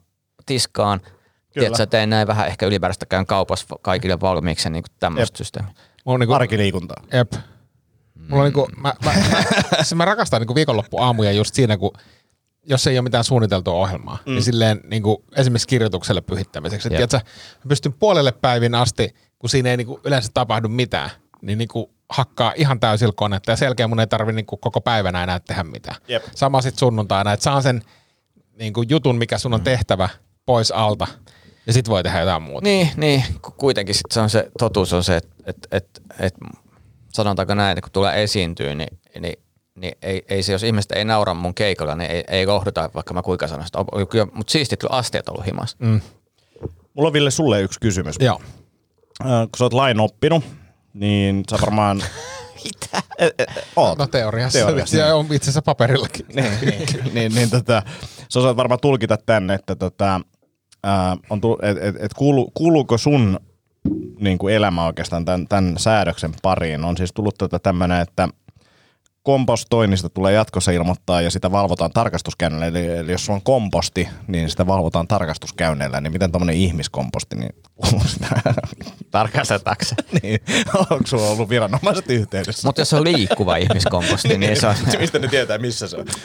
[0.46, 1.02] tiskaan.
[1.54, 5.74] Tiedätkö, teen näin vähän ehkä ylimääräistä käyn kaupassa kaikille valmiiksi niin tämmöistä systeemiä.
[6.06, 7.04] Mulla on niinku, Arkiliikuntaa.
[7.14, 7.34] Jep.
[8.30, 9.44] Mulla on niinku, mä, mä, mä,
[9.76, 11.92] siis mä rakastan niinku viikonloppuaamuja just siinä, kun
[12.70, 14.32] jos ei ole mitään suunniteltua ohjelmaa, mm.
[14.32, 16.88] niin silleen niinku, esimerkiksi kirjoitukselle pyhittämiseksi.
[16.88, 16.96] Jep.
[16.96, 17.18] Tiedätkö,
[17.64, 21.10] mä pystyn puolelle päivin asti, kun siinä ei niinku yleensä tapahdu mitään,
[21.42, 25.40] niin niinku hakkaa ihan täysillä konetta ja selkeä mun ei tarvi niinku koko päivänä enää
[25.40, 25.96] tehdä mitään.
[26.08, 26.24] Jep.
[26.36, 27.82] Sama sitten sunnuntaina, että saan sen
[28.60, 30.10] niinku jutun, mikä sun on tehtävä
[30.46, 31.08] pois alta
[31.68, 32.64] ja sit voi tehdä jotain muuta.
[32.64, 35.90] Niin, niin, ku- kuitenkin sit se on se, totuus on se, että et, et,
[36.20, 36.34] et,
[37.14, 39.40] sanotaanko näin, että kun tulee esiintyä, niin niin,
[39.76, 43.14] niin ei, ei, se, jos ihmiset ei naura mun keikolla, niin ei, ei lohduta, vaikka
[43.14, 43.80] mä kuinka sanon sitä.
[44.34, 45.76] Mutta siistit kyllä asteet ollut himas.
[45.80, 46.02] Mm.
[46.94, 48.16] Mulla on Ville sulle yksi kysymys.
[48.20, 48.42] Joo.
[49.22, 50.44] Äh, kun sä oot lain oppinut,
[50.94, 52.04] niin sä varmaan...
[52.64, 53.04] Mitä?
[53.76, 53.98] Oot.
[53.98, 54.60] No teoriassa.
[54.60, 56.26] Teoriassa, ja on itse asiassa paperillakin.
[56.36, 57.84] niin, niin, niin, niin tota,
[58.30, 60.22] sä osaat varmaan tulkita tänne, että tota,
[60.84, 63.40] ää, on tu, et, et, et kuulu, kuuluuko sun
[64.20, 66.86] niin kuin elämä oikeastaan tämän, tämän säädöksen pariin?
[66.86, 68.30] On siis tullut tota tämmöinen, että
[69.28, 72.80] kompostoinnista tulee jatkossa ilmoittaa ja sitä valvotaan tarkastuskäynneillä.
[72.80, 76.02] Eli, eli jos sulla on komposti, niin sitä valvotaan tarkastuskäynneillä.
[76.02, 77.56] Niin miten tämmöinen ihmiskomposti, niin?
[79.12, 79.84] Tarkastetaanko
[80.24, 80.40] niin,
[80.92, 82.68] onko sulla ollut viranomaiset yhteydessä?
[82.68, 84.76] Mutta jos se on liikkuva ihmiskomposti, niin se on...
[85.00, 86.06] Mistä ne tietää, missä se on?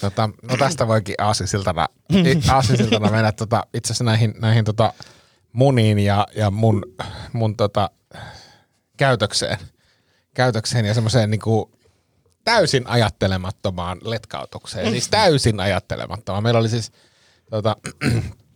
[0.00, 1.86] Tota, no tästä voikin aasisiltana,
[2.50, 4.92] aasisiltana mennä tota, itse asiassa näihin, näihin tota,
[5.52, 6.82] muniin ja, ja mun,
[7.32, 7.90] mun tota,
[8.96, 9.58] käytökseen,
[10.38, 11.70] käytökseen ja semmoiseen niinku
[12.44, 14.90] täysin ajattelemattomaan letkautukseen.
[14.90, 16.42] Siis täysin ajattelemattomaan.
[16.42, 16.92] Meillä oli siis
[17.50, 17.76] tota,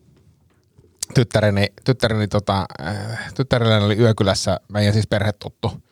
[1.15, 5.83] tyttäreni, tyttäreni tota, äh, tyttärellä oli yökylässä meidän siis perhetuttu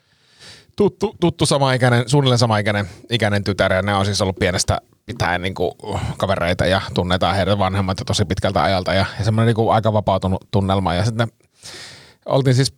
[0.77, 5.55] tuttu, tuttu samaikäinen, suunnilleen samaikäinen ikäinen tytär, ja ne on siis ollut pienestä pitäen niin
[5.55, 5.73] kuin,
[6.17, 10.45] kavereita ja tunnetaan heidän vanhemmat tosi pitkältä ajalta, ja, ja semmoinen niin kuin, aika vapautunut
[10.51, 11.29] tunnelma, ja sitten
[12.27, 12.75] oltiin siis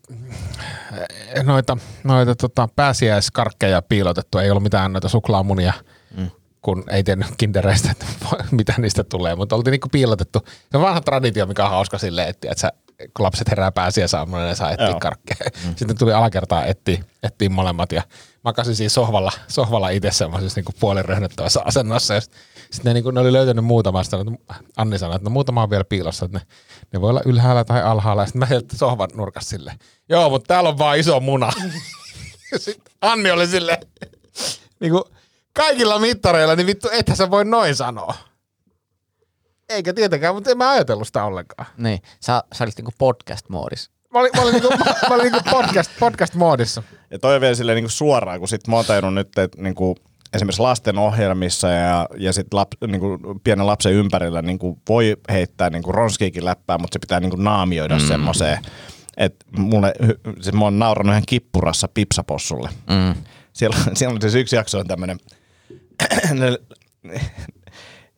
[1.37, 5.73] eh, noita, noita tota, pääsiäiskarkkeja piilotettu, ei ollut mitään noita suklaamunia,
[6.17, 6.31] mm.
[6.63, 8.07] kun ei tiennyt kindereistä, että
[8.51, 10.39] mitä niistä tulee, mutta oltiin niinku piilotettu.
[10.71, 12.73] Se on vanha traditio, mikä on hauska silleen, että, että sä,
[13.17, 15.51] kun lapset herää pääsiäisaamuna, ne saa etsiä karkkeja.
[15.67, 15.75] Mm.
[15.77, 18.03] Sitten tuli alakertaa etsiä, etsiä molemmat ja
[18.45, 22.15] makasin siis sohvalla, sohvalla itse semmoisessa niinku puoliröhnöttävässä asennossa.
[22.15, 22.21] Ja
[22.73, 24.39] sitten ne, niinku, ne oli löytänyt muutama, sitten
[24.77, 26.45] Anni sanoi, että no muutama on vielä piilossa, että ne,
[26.93, 28.23] ne voi olla ylhäällä tai alhaalla.
[28.23, 31.53] Ja sitten mä sieltä sohvan nurkassa silleen, joo, mutta täällä on vaan iso muna.
[32.57, 33.79] Sitten Anni oli silleen,
[34.81, 35.05] niinku,
[35.53, 38.15] kaikilla mittareilla, niin vittu, ethän sä voi noin sanoa.
[39.69, 41.69] Eikä tietenkään, mutta en mä ajatellut sitä ollenkaan.
[41.77, 43.91] Niin, sä, sä olit niinku podcast-moodissa.
[44.13, 44.69] Mä olin, mä olin, niinku,
[45.09, 46.83] mä olin niinku podcast, podcast-moodissa.
[47.11, 49.75] Ja toi on vielä silleen niin suoraan, kun sit mä oon tajunnut nyt, että niin
[49.75, 49.97] kuin
[50.35, 55.17] esimerkiksi lasten ohjelmissa ja, ja sit lap, niin kuin pienen lapsen ympärillä niin kuin voi
[55.31, 58.07] heittää niin kuin ronskiikin läppää, mutta se pitää niin kuin naamioida mm.
[58.07, 58.59] semmoiseen.
[59.17, 59.95] Että mulle,
[60.41, 62.69] siis mä oon naurannut ihan kippurassa pipsapossulle.
[62.91, 63.23] Mm.
[63.53, 65.19] Siellä, siellä on siis yksi jakso on tämmönen,
[66.41, 66.59] ne,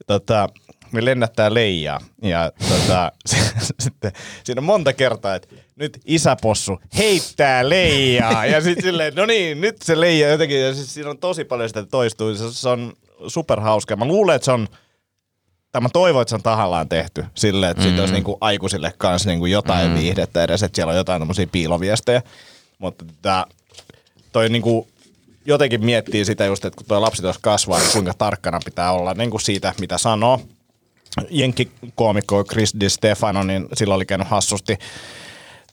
[0.07, 0.49] tota,
[0.93, 3.13] me lennättää leijaa ja tota,
[3.83, 4.13] sitten
[4.45, 9.83] siinä on monta kertaa, että nyt isäpossu heittää leijaa ja sitten silleen, no niin, nyt
[9.83, 12.93] se leija jotenkin, ja siis siinä on tosi paljon sitä toistuu, se, se on
[13.29, 13.97] superhauska.
[13.97, 14.69] Mä luulen, että se on,
[15.73, 17.89] tai mä toivon, että se on tahallaan tehty silleen, että mm.
[17.89, 19.99] siitä olisi niinku aikuisille kanssa niinku jotain mm.
[19.99, 22.23] viihdettä edes, että siellä on jotain tämmöisiä piiloviestejä.
[22.79, 23.45] Mutta tää,
[24.33, 24.89] toi niinku,
[25.47, 29.15] jotenkin miettii sitä just, että kun tuo lapsi tuossa kasvaa, niin kuinka tarkkana pitää olla
[29.15, 30.41] niin kuin siitä, mitä sanoo.
[31.31, 34.79] Jenkkikoomikko Chris Di Stefano, niin silloin oli käynyt hassusti.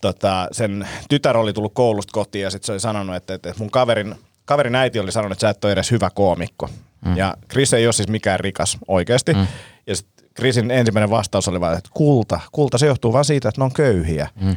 [0.02, 3.72] Tota, sen tytär oli tullut koulusta kotiin ja sitten se oli sanonut, että, että mun
[3.72, 6.70] kaverin, kaverin äiti oli sanonut, että sä et ole edes hyvä koomikko.
[7.06, 7.18] Mm.
[7.18, 9.34] Ja Chris ei ole siis mikään rikas oikeasti.
[9.34, 9.48] Mm.
[9.88, 13.62] Ja sitten Chrisin ensimmäinen vastaus oli vaan, että kulta, kulta, se johtuu vaan siitä, että
[13.62, 14.30] ne on köyhiä.
[14.42, 14.56] Mm.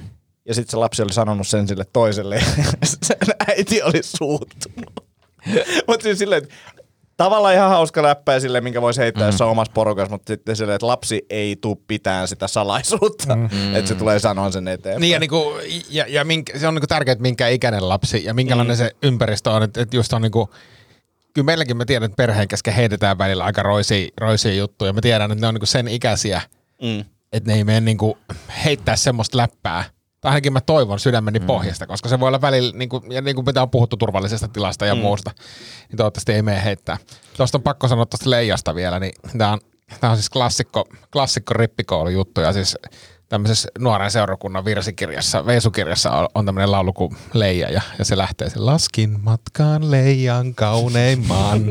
[0.49, 2.45] Ja sitten se lapsi oli sanonut sen sille toiselle ja
[3.03, 3.17] sen
[3.49, 5.05] äiti oli suuttunut.
[5.89, 6.55] mutta siis silleen, että
[7.17, 9.29] tavallaan ihan hauska läppä ja silleen, minkä voisi heittää mm.
[9.29, 13.75] jossain omassa porukassa, mutta sitten silleen, että lapsi ei tuu pitään sitä salaisuutta, mm.
[13.75, 15.01] että se tulee sanoa sen eteen.
[15.01, 15.53] Niin ja, niinku,
[15.91, 18.79] ja, ja minkä, se on niinku tärkeää, että minkä ikäinen lapsi ja minkälainen mm.
[18.79, 19.63] se ympäristö on.
[19.63, 20.51] Että, että just on niinku,
[21.35, 24.93] kyllä meilläkin mä tiedän, että perheen kesken heitetään välillä aika roisia, roisia juttuja.
[24.93, 26.43] Mä tiedän, että ne on niinku sen ikäisiä,
[26.83, 27.05] Mm.
[27.33, 28.19] että ne ei mene niinku
[28.65, 29.85] heittää semmoista läppää.
[30.25, 31.47] Tai ainakin mä toivon sydämeni mm.
[31.47, 34.49] pohjasta, koska se voi olla välillä, niin kuin, ja niin kuin mitä on puhuttu turvallisesta
[34.49, 35.01] tilasta ja mm.
[35.01, 35.31] muusta,
[35.89, 36.99] niin toivottavasti ei mene heittää.
[37.37, 39.61] Tuosta on pakko sanoa tuosta leijasta vielä, niin tämä on,
[40.03, 42.79] on siis klassikko, klassikko rippikoulujuttu, ja siis
[43.29, 48.51] tämmöisessä nuoren seurakunnan virsikirjassa, veisukirjassa on, on tämmöinen laulu kuin Leija, ja, ja se lähtee
[48.51, 51.65] sen Laskin matkaan leijan kauneimman,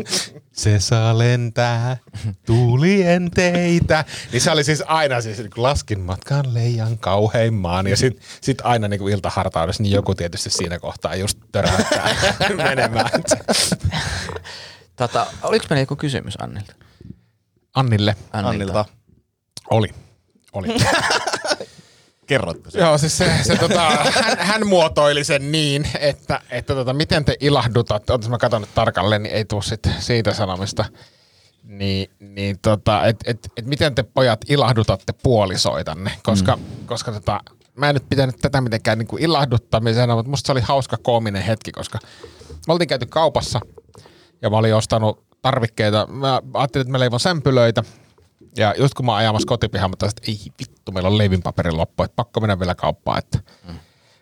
[0.51, 1.97] se saa lentää
[2.45, 4.05] tuulien teitä.
[4.31, 8.57] Niin se oli siis aina siis, niin kuin laskin matkaan leijan kauheimmaan, ja sitten sit
[8.63, 12.15] aina niin kuin iltahartaudessa, niin joku tietysti siinä kohtaa just töräyttää
[12.57, 13.09] menemään.
[14.95, 16.73] Tota, oliko meillä joku kysymys Annilta?
[17.75, 18.85] Annille Annilta.
[19.69, 19.87] oli.
[20.53, 20.67] Oli.
[22.28, 22.82] Kerrotte sen.
[22.82, 27.36] Joo, siis se, se tota, hän, hän, muotoili sen niin, että, että tota, miten te
[27.39, 30.86] ilahdutatte, otas mä katson nyt tarkalleen, niin ei tuu sit siitä sanomista,
[31.63, 36.86] niin, niin tota, että et, et miten te pojat ilahdutatte puolisoitanne, koska, mm.
[36.86, 37.39] koska tota,
[37.76, 41.43] mä en nyt pitänyt tätä mitenkään niin kuin ilahduttamisena, mutta musta se oli hauska koominen
[41.43, 41.99] hetki, koska
[42.67, 43.59] me oltiin käyty kaupassa
[44.41, 46.07] ja mä olin ostanut tarvikkeita.
[46.07, 47.84] Mä ajattelin, että mä leivon sämpylöitä.
[48.57, 52.03] Ja just kun mä oon ajamassa kotipihaan, mä että ei vittu, meillä on leivinpaperin loppu,
[52.03, 53.79] että pakko mennä vielä kauppaan, että mm.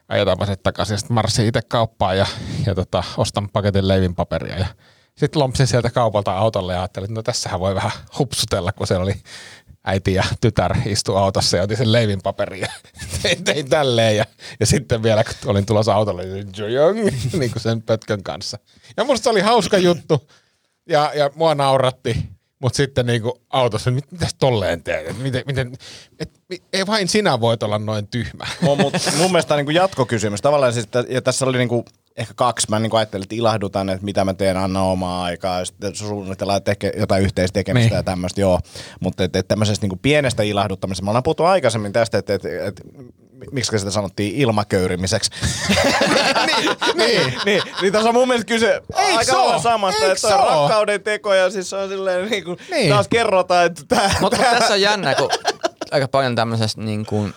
[0.10, 0.98] ajetaanpa se takaisin.
[0.98, 2.26] Sitten marssin itse kauppaan ja,
[2.66, 4.66] ja tota, ostan paketin leivinpaperia ja
[5.16, 9.04] sitten lompsin sieltä kaupalta autolle ja ajattelin, että no tässähän voi vähän hupsutella, kun siellä
[9.04, 9.16] oli
[9.84, 12.68] äiti ja tytär istu autossa ja otin sen leivinpaperin ja
[13.22, 14.18] tein, tein tälleen.
[14.18, 14.26] Ja,
[14.60, 16.52] ja, sitten vielä kun olin tulossa autolle, niin
[17.40, 18.60] niin kuin sen pötkön kanssa.
[18.98, 20.30] Ja musta se oli hauska juttu
[20.90, 22.30] ja, ja mua nauratti.
[22.62, 25.08] Mutta sitten niinku autossa, mit, mitäs tolleen teet?
[25.08, 25.74] Et Miten, miten,
[26.20, 26.30] et,
[26.74, 28.44] ei vain sinä voit olla noin tyhmä.
[28.62, 30.42] Mun, mut, mun mielestä niinku jatkokysymys.
[30.42, 31.86] Tavallaan siis, että- ja tässä oli niinku
[32.18, 32.68] ehkä kaksi.
[32.70, 35.60] Mä niinku ajattelin, että ilahdutan, että mitä mä teen, anna omaa aikaa.
[35.60, 37.96] Ja sitten suunnitellaan teke, jotain yhteistekemistä Niin.
[37.98, 38.60] ja tämmöistä, joo.
[39.00, 41.04] Mutta et, et tämmöisestä niinku pienestä ilahduttamisesta.
[41.04, 42.82] Me ollaan puhuttu aikaisemmin tästä, että et, et,
[43.52, 45.32] miksi sitä sanottiin ilmaköyrimiseksi.
[46.50, 50.36] niin, niin, niin, niin tässä on mun mielestä kyse aika lailla samasta, Eikö että se
[50.36, 52.90] on rakkauden teko ja siis se on silleen niin kuin, Niin.
[52.90, 55.30] taas kerrotaan, että tää, Mutta mut tässä on jännä, kun
[55.92, 57.34] aika paljon tämmöisestä niin kuin,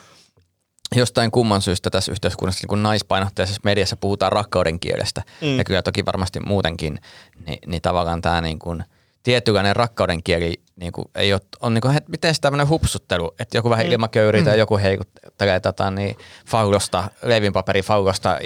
[0.97, 5.23] jostain kumman syystä tässä yhteiskunnassa niin kuin naispainotteisessa mediassa puhutaan rakkauden kielestä.
[5.41, 5.59] Mm.
[5.59, 6.99] Ja kyllä toki varmasti muutenkin,
[7.47, 8.85] niin, niin tavallaan tämä niin kuin,
[9.23, 13.35] tietynlainen rakkauden kieli niin kuin, ei ole, on niin kuin, että miten se tämmöinen hupsuttelu,
[13.39, 16.16] että joku vähän ilmaköyrii tai joku heikuttelee tota, niin,
[16.47, 18.39] faulosta, leivinpaperi faulosta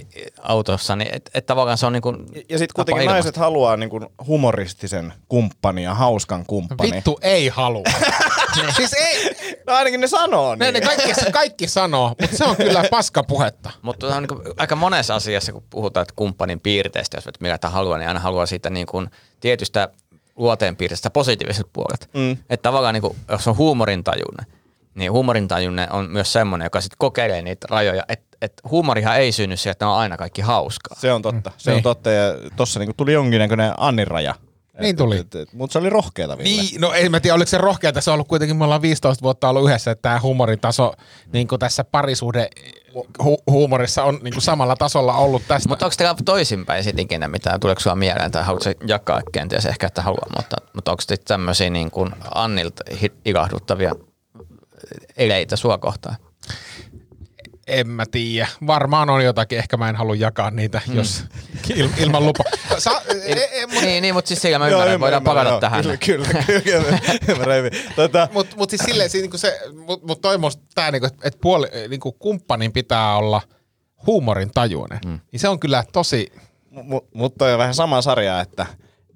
[0.43, 3.13] autossa, niin että et tavallaan se on niin kuin, Ja sitten tapa kuitenkin ilmaista.
[3.13, 6.95] naiset haluaa niin kuin humoristisen kumppanin ja hauskan kumppanin.
[6.95, 7.85] Vittu ei halua.
[8.77, 10.75] siis ei, No ainakin ne sanoo ne, niin.
[10.75, 13.71] ne kaikki, kaikki sanoo, mutta se on kyllä paskapuhetta.
[13.83, 17.99] Mutta on niin aika monessa asiassa, kun puhutaan että kumppanin piirteistä, jos et mitä haluaa,
[17.99, 19.11] niin aina haluaa siitä niin kuin
[19.41, 19.89] tietystä
[20.39, 22.11] luoteenpiirteestä positiiviset puolet.
[22.15, 22.33] Mm.
[22.33, 24.47] Että tavallaan niin kuin, jos on huumorintajunne,
[24.95, 28.03] niin huumorintajunne on myös semmoinen, joka sitten kokeilee niitä rajoja.
[28.09, 30.97] Että et huumorihan ei synny siitä, että ne on aina kaikki hauskaa.
[31.01, 31.53] Se on totta.
[31.57, 31.83] Se on Niin.
[31.83, 32.23] totta ja
[32.57, 34.35] tossa niinku tuli jonkinnäköinen Annin raja.
[34.81, 35.25] Niin tuli.
[35.53, 36.63] Mutta se oli rohkeeta Ville.
[36.63, 39.23] Niin, no ei mä tiedä, oliko se rohkeata, se on ollut kuitenkin, me ollaan 15
[39.23, 40.95] vuotta ollut yhdessä, että tämä huumoritaso
[41.33, 42.49] niin tässä parisuhde
[43.23, 45.69] hu- huumorissa on niin kuin samalla tasolla ollut tästä.
[45.69, 49.87] Mutta onko teillä toisinpäin sit ikinä mitään, tuleeko sulla mieleen tai haluatko jakaa kenties ehkä,
[49.87, 52.85] että haluaa, mutta, mutta onko sitten tämmöisiä niin kuin Annilta
[53.25, 53.95] ilahduttavia
[55.17, 56.17] eleitä sua kohtaan?
[57.69, 58.49] En mä tiedä.
[58.67, 60.97] Varmaan on jotakin, ehkä mä en halua jakaa niitä, Hmm.
[60.97, 61.25] jos
[61.75, 62.45] il, ilman lupa.
[62.79, 65.83] Sa, e, e, mut, Niin, niin mutta siis sillä mä ymmärrän, voidaan palata joo, tähän.
[65.85, 66.29] Kyllä, kyllä,
[67.27, 67.55] kyllä.
[67.55, 67.73] Hyvin.
[67.97, 71.29] Tota, mut, mut siis silleen, siis niinku se, mut, mut toi musta tää niinku, että
[71.29, 73.43] et puoli, niinku kumppanin pitää olla
[74.07, 74.99] huumorin tajuinen.
[75.07, 75.21] Mm.
[75.33, 76.33] Niin se on kyllä tosi,
[76.75, 78.67] mu- mutta on vähän sama sarja, että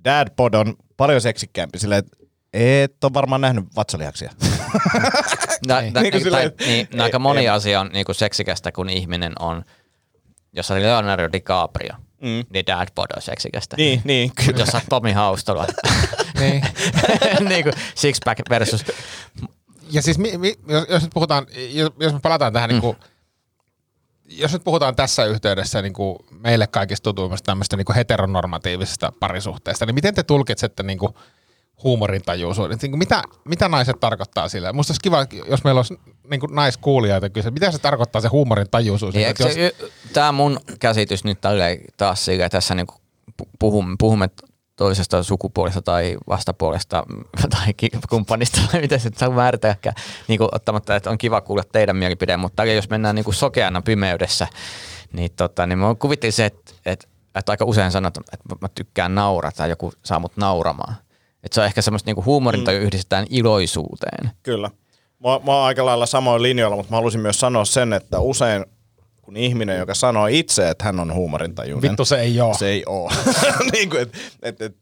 [0.04, 2.16] Dadpod on paljon seksikkäämpi silleen, että
[2.52, 4.30] et ole varmaan nähnyt vatsalihaksia.
[5.68, 5.92] No, Niin.
[5.92, 9.32] niin, Niin niin, tai, niin, no, aika moni asia on niin kuin seksikästä, kun ihminen
[9.38, 9.64] on,
[10.52, 12.44] jos oli Leonardo DiCaprio, mm.
[12.50, 13.76] niin Dad Bod on seksikästä.
[13.76, 14.58] niin, niin, kyllä.
[14.58, 15.66] jos sä Tomi Haustola,
[16.40, 16.64] niin.
[17.48, 18.84] niin kuin Sixpack versus,
[19.90, 22.74] Ja siis mi, mi, jos, jos nyt puhutaan, jos, jos me palataan tähän mm.
[22.74, 22.96] niin kuin,
[24.24, 29.86] jos nyt puhutaan tässä yhteydessä niin kuin meille kaikista tutuimmasta tämmöistä niin kuin heteronormatiivisesta parisuhteesta,
[29.86, 31.14] niin miten te tulkitsette niin kuin
[31.84, 32.78] huumorintajuisuuden?
[32.82, 34.72] Niin kuin mitä, mitä naiset tarkoittaa sillä?
[34.72, 35.98] Musta olisi kiva, jos meillä olisi
[36.30, 39.14] niin kuin naiskuulijoita kysyä, mitä se tarkoittaa se huumorintajuisuus?
[39.14, 39.74] niin, Että jos, se,
[40.12, 42.86] tämä mun käsitys nyt tälleen taas sillä, tässä niin
[43.58, 44.28] puhumme, puhumme
[44.76, 47.02] toisesta sukupuolesta tai vastapuolesta
[47.58, 47.74] tai
[48.10, 49.94] kumppanista, tai miten se saa määritäkään,
[50.28, 53.82] niin kuin ottamatta, että on kiva kuulla teidän mielipide, mutta jos mennään niin kuin sokeana
[53.82, 54.46] pimeydessä,
[55.12, 59.14] niin, tota, niin mä kuvittelin se, että, että, että aika usein sanot, että mä tykkään
[59.14, 60.96] naurata tai joku saa mut nauramaan.
[61.42, 62.76] Että se on ehkä semmoista niin huumorinta mm.
[62.76, 64.30] yhdistetään iloisuuteen.
[64.42, 64.70] Kyllä.
[65.18, 68.64] Mä, mä oon aika lailla samoin linjoilla, mutta mä halusin myös sanoa sen, että usein
[69.22, 72.54] kun ihminen, joka sanoo itse, että hän on huumorintajuinen, vittu se ei ole.
[72.54, 73.10] se ei oo.
[73.72, 74.12] niin kuin, et,
[74.42, 74.76] et, et,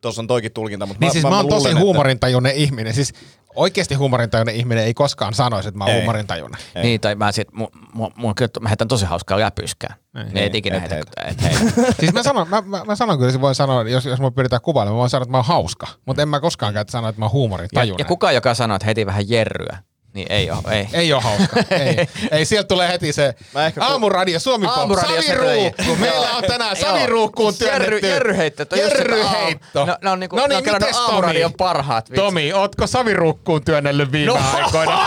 [0.00, 2.94] tuossa on toikin tulkinta, mutta Niin mä, siis mä, mä, oon tosi huumorintajuinen ihminen.
[2.94, 3.12] Siis
[3.56, 5.98] oikeasti huumorintajuinen ihminen ei koskaan sanoisi, että mä oon Ei.
[5.98, 6.60] huumorintajuinen.
[6.74, 6.82] Ei.
[6.82, 9.94] Niin, tai mä, sit, mu, mu, mu, mä heitän tosi hauskaa läpyskää.
[10.14, 11.22] Niin, et ikinä heitä, heitä.
[11.24, 11.58] et heitä.
[12.00, 14.62] Siis mä sanon, mä, mä, mä sanon kyllä, se voi sanoa, jos, jos mä pyritään
[14.62, 15.86] kuvailemaan, mä voin sanoa, että mä oon hauska.
[16.06, 17.98] Mutta en mä koskaan käytä sanoa, että mä oon Ja, huumorintajuinen.
[17.98, 19.78] ja kukaan, joka sanoo, että heti vähän jerryä,
[20.16, 20.58] niin ei ole.
[20.70, 20.88] Ei.
[20.92, 21.56] Ei ole hauska.
[21.70, 22.08] ei.
[22.30, 23.34] ei, sieltä tulee heti se
[23.80, 24.76] aamuradio Suomi Pop.
[24.76, 25.96] Aamuradio se Saviruukku.
[25.96, 26.76] Meillä on tänään.
[26.76, 28.06] Saviruukkuun työnnetty.
[28.08, 29.84] jerryheitto, Jerryheitto.
[29.84, 31.56] no- ne on niinku- no ne niin, on kerännyt mites Aamuradion Tomi?
[31.58, 32.24] parhaat vitsit.
[32.24, 34.38] Tomi, ootko Saviruukkuun työnnellyt viime No.
[34.54, 35.06] aikoina?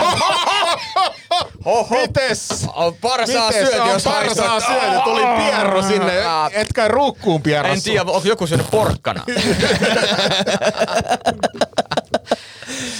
[1.90, 2.66] Mites?
[2.74, 4.96] On parsaa syöty, jos parsaa syöty?
[5.04, 6.12] Tuli pierro sinne.
[6.52, 7.72] Etkä ruukkuun pierrossa.
[7.74, 9.24] En tiedä, onko joku syönyt porkkana.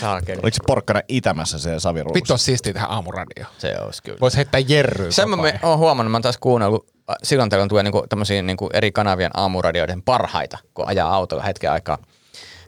[0.01, 0.41] saakeli.
[0.43, 2.15] Oliko se porkkana itämässä se saviruus?
[2.15, 3.53] Vittu on siistiä tähän aamuradioon.
[3.59, 4.19] Se olisi kyllä.
[4.21, 5.11] Voisi heittää jerryä.
[5.11, 8.05] Sen mä me, oon huomannut, mä oon taas kuunnellut, äh, silloin teillä on tulee niinku
[8.09, 11.99] tämmöisiä niinku eri kanavien aamuradioiden parhaita, kun ajaa autolla hetken aikaa.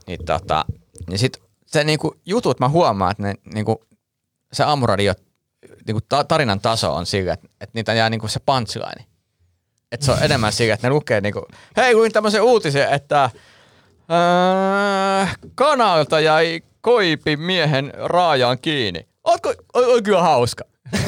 [0.07, 0.65] Niin, tota,
[1.11, 3.85] niin sit se niinku jutut mä huomaan, että ne, niinku,
[4.53, 5.15] se aamuradio,
[5.87, 9.05] niinku ta- tarinan taso on sillä, että, että niitä jää niinku se punchline.
[9.93, 13.31] Että se on enemmän sillä, että ne lukee niinku, hei luin tämmöisen uutisen, että äh,
[15.55, 19.07] kanalta jäi koipi miehen raajaan kiinni.
[19.25, 20.65] Ootko, on, on kyllä hauska.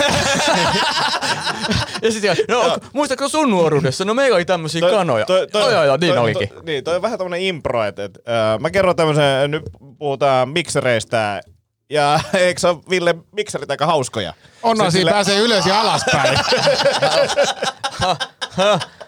[2.02, 4.04] ja sitten no muistatko sun nuoruudessa?
[4.04, 5.26] No meillä oli tämmöisiä kanoja.
[5.26, 6.48] Toi, toi, joo, joo, niin toi, olikin.
[6.48, 9.62] Toi, niin, toi on vähän tämmönen impro, että et, äh, mä kerron tämmösen, nyt
[9.98, 11.40] puhutaan miksereistä,
[11.90, 14.34] ja eikö se ole Ville mikserit aika hauskoja?
[14.62, 16.38] On, on, siinä pääsee ylös ja alaspäin.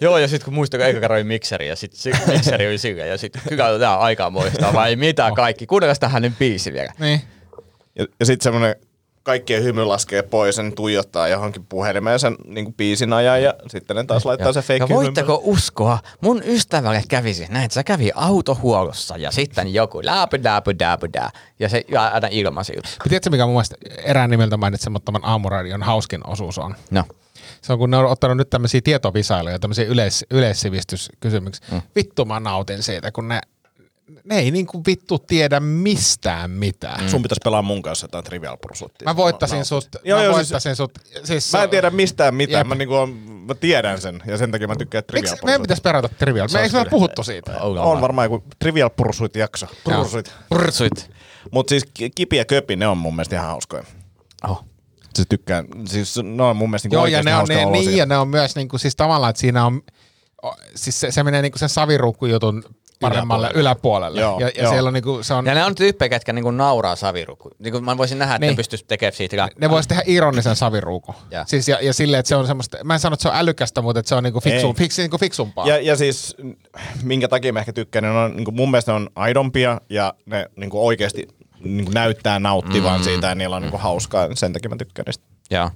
[0.00, 2.78] Joo, ja sitten kun muistan, kun eka kerran oli mikseri, ja sitten si- mikseri oli
[2.78, 5.66] sillä, ja sitten kyllä tää aikaa muistaa, vai mitä kaikki.
[5.66, 6.92] Kuunnellaan sitä hänen biisi vielä.
[6.98, 7.20] niin.
[7.98, 8.76] Ja, ja sitten semmoinen
[9.22, 13.96] kaikkien hymy laskee pois ja ne tuijottaa johonkin puhelimeen sen niin biisin ajan ja sitten
[13.96, 17.84] ne taas laittaa se ja fake voitteko uskoa, mun ystävälle kävi siis näin, että se
[17.84, 22.88] kävi autohuollossa ja sitten joku läpy, läpy, läpy, lää, ja se jää aina ilmaisilta.
[23.08, 26.74] Tiedätkö, mikä mun mielestä erään nimeltä mainitsemattoman aamuradion hauskin osuus on?
[26.90, 27.04] No,
[27.62, 31.66] Se on, kun ne on ottanut nyt tämmöisiä tietovisailuja, tämmöisiä yleis, yleissivistyskysymyksiä.
[31.72, 31.82] Mm.
[31.96, 33.40] Vittu mä nautin siitä, kun ne,
[34.24, 37.00] ne ei niinku vittu tiedä mistään mitään.
[37.00, 37.08] Mm.
[37.08, 39.06] Sun pitäisi pelaa mun kanssa jotain Trivial Pursuitia.
[39.06, 39.88] Mä voittasin sut.
[40.04, 40.98] Joo, mä joo, voittaisin siis, sut.
[41.24, 42.66] Siis Mä en tiedä mistään mitään, Jep.
[42.68, 43.10] mä, niinku on,
[43.46, 46.48] mä tiedän sen ja sen takia mä tykkään Trivial Miksi meidän pitäisi perata Trivial?
[46.52, 47.58] Me, eikö me ole puhuttu siitä?
[47.60, 49.66] On varmaan joku Trivial Pursuit jakso.
[49.84, 50.34] Pursuit.
[50.48, 51.10] prrsuit.
[51.50, 53.84] Mut siis ki- Kipi ja Köpi, ne on mun mielestä ihan hauskoja.
[54.48, 54.64] Oh.
[55.16, 57.88] Siis tykkään, siis ne on mun mielestä niinku Joo, ja oikeasti ne on, ne, olosia.
[57.90, 59.82] niin, ja ne on myös niinku, siis tavallaan, että siinä on,
[60.74, 62.64] siis se, se menee niinku sen saviruukkujutun
[63.00, 64.20] paremmalle yläpuolelle.
[64.20, 64.72] Joo, ja, ja joo.
[64.72, 67.50] siellä on niinku, se on, Ja ne on tyyppejä, ketkä niinku nauraa savirukku.
[67.58, 68.50] Niinku mä voisin nähdä, että Niin.
[68.52, 69.48] ne pystyisi tekemään siitä.
[69.60, 71.14] ne voisi tehdä ironisen saviruukun.
[71.30, 71.44] Ja.
[71.48, 73.82] Siis ja, ja silleen, että se on semmoista, mä en sano, että se on älykästä,
[73.82, 74.74] mutta että se on niinku fiksu, Ei.
[74.74, 75.68] fiksi, niinku fiksumpaa.
[75.68, 76.36] Ja, ja siis,
[77.02, 80.46] minkä takia mä ehkä tykkään, ne on, niin mun mielestä ne on aidompia ja ne
[80.56, 81.28] niin oikeasti
[81.64, 83.04] niin näyttää nauttivan mm.
[83.04, 84.28] siitä ja niillä on niin hauskaa.
[84.34, 85.70] Sen takia mä tykkään niistä Joo.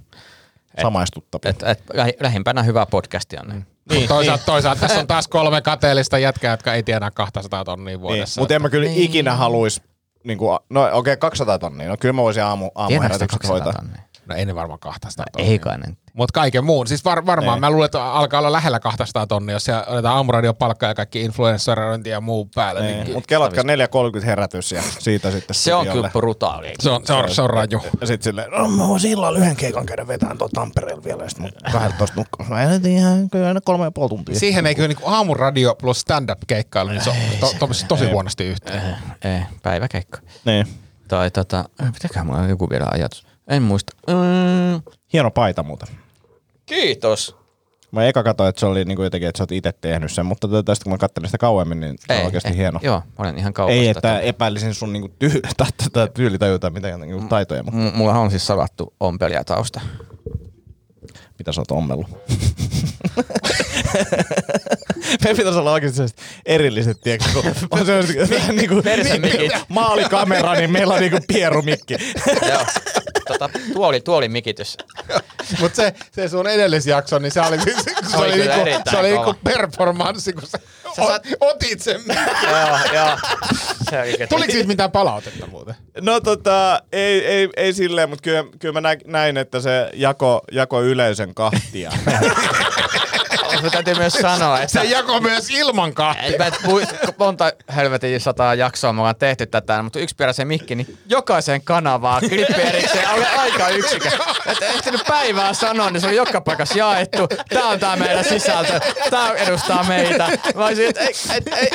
[0.81, 1.49] samaistuttavia.
[1.49, 3.47] Et, et, lähi, lähimpänä hyvä podcasti on.
[3.53, 3.63] Mm.
[3.89, 8.01] niin, toisaalta, toisaalta tässä on taas kolme kateellista jätkää, jotka ei tiedä 200 tonnia Niin.
[8.01, 8.41] vuodessa.
[8.41, 9.03] Mutta en mä kyllä niin.
[9.03, 9.81] ikinä haluaisi,
[10.23, 11.89] niin kuin, no okei, okay, 200 tonnia.
[11.89, 13.73] No kyllä mä voisin aamu, aamuherätykset hoitaa.
[13.73, 14.01] tonnia?
[14.27, 15.51] No ei ne varmaan 200 tonnia.
[15.51, 15.85] Ei kai ne.
[16.13, 16.87] Mutta kaiken muun.
[16.87, 17.59] Siis var, varmaan Ei.
[17.59, 21.21] mä luulen, että alkaa olla lähellä 200 tonnia, jos siellä otetaan aamuradion palkkaa ja kaikki
[21.21, 22.81] influensserointi ja muu päälle.
[22.81, 23.63] Niin, Mutta kelatkaa
[24.19, 26.73] 4.30 herätys ja siitä sitten Se on kyllä brutaali.
[26.79, 27.81] se, on, se, on, se on raju.
[28.01, 31.29] Ja sitten silleen, no mä voisin illalla yhden keikan käydä vetämään tuon Tampereella vielä, ja
[31.29, 32.49] sitten 12 nukkaan.
[32.49, 34.39] Mä en tiedä, ihan kyllä aina kolme ja puoli tuntia.
[34.39, 38.43] Siihen ei kyllä niinku aamuradio plus stand-up keikkailu, niin se on to, to, tosi huonosti
[38.43, 38.81] yhteen.
[39.21, 40.19] Ei, ei, päiväkeikka.
[40.45, 40.67] Niin.
[41.07, 43.26] Tai tota, mitäkään mulla joku vielä ajatus.
[43.47, 43.93] En muista.
[44.07, 44.81] Mm,
[45.13, 45.87] Hieno paita muuten.
[46.65, 47.35] kiitos.
[47.91, 50.47] Mä eka katsoin, että se oli niinku jotenkin, että sä oot itse tehnyt sen, mutta
[50.65, 52.79] tästä kun mä katselin sitä kauemmin, niin se on oikeasti hieno.
[52.83, 53.79] Joo, olen ihan kaupasta.
[53.81, 58.13] Ei, että epäilisin sun niinku tyy- tai- tai tyylitajuta mitä niinku taitoja, mutta M- mulla
[58.13, 59.81] on siis salattu ompelia tausta.
[61.39, 62.07] Mitä sä oot ommellut.
[65.23, 66.03] Me pitäisi olla oikeasti
[66.45, 69.51] erilliset, tiedätkö, kun on sellaiset vähän niinku Persemikit.
[69.69, 71.97] maalikamera, niin meillä on niinku pierumikki.
[72.49, 72.65] Joo.
[73.27, 74.77] Tota, tuoli, tuoli mikitys.
[75.59, 77.73] Mutta se, se sun edellisjakso, niin se oli, se,
[78.11, 80.59] se oli oli, niinku, se oli niinku performanssi, kun sä,
[80.97, 82.01] Sä saat- otit sen.
[82.51, 83.17] joo, joo.
[83.89, 85.75] Se Tuliko siitä mitään palautetta muuten?
[86.01, 90.41] No tota, ei, ei, ei silleen, mutta kyllä, kyllä mä nä- näin, että se jako,
[90.51, 91.91] jako yleisön kahtia.
[93.61, 96.23] Mutta täytyy myös sanoa, että Se jako myös ilman kahtia.
[96.23, 96.51] Ei, mä
[97.17, 102.21] monta helvetin sataa jaksoa me ollaan tehty tätä, mutta yksi se mikki, niin jokaiseen kanavaan
[102.29, 104.11] klippi erikseen oli aika yksikä.
[104.45, 107.27] Et ehtinyt päivää sanoa, niin se oli joka paikassa jaettu.
[107.49, 108.79] Tää on tää meidän sisältö.
[109.09, 110.29] Tää edustaa meitä.
[110.55, 111.69] Mä olisin, että ei, et, ei,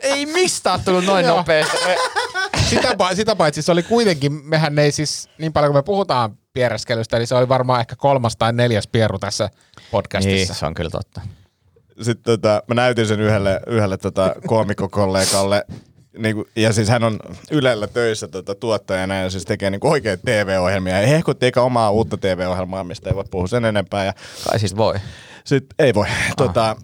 [0.00, 1.36] ei mistään ole tullut noin Joo.
[1.36, 1.76] nopeasti.
[2.70, 7.18] Sitä, sitä paitsi se oli kuitenkin, mehän ei siis, niin paljon kuin me puhutaan piereskelystä,
[7.18, 9.50] niin se oli varmaan ehkä kolmas tai neljäs pieru tässä
[9.90, 10.52] podcastissa.
[10.52, 11.20] niin, se on kyllä totta.
[12.02, 15.64] Sitten tota, mä näytin sen yhdelle, yhdelle tota, koomikkokollegalle,
[16.18, 17.18] niin kuin, ja siis hän on
[17.50, 21.00] Ylellä töissä tota, tuottajana ja siis tekee niin oikein TV-ohjelmia.
[21.00, 24.04] Ja hehkutti eikä omaa uutta TV-ohjelmaa, mistä ei voi puhua sen enempää.
[24.04, 24.12] Ja
[24.44, 24.94] Kai siis voi.
[25.44, 26.76] Sitten ei voi, tota, äh,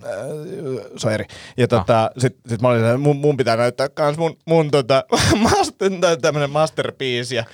[0.97, 1.25] se on eri.
[1.57, 5.05] Ja tota, sit, sit mä olin mun, mun pitää näyttää kans mun, mun tota,
[5.51, 5.91] master,
[6.23, 7.35] tämmönen masterpiece.
[7.35, 7.45] Ja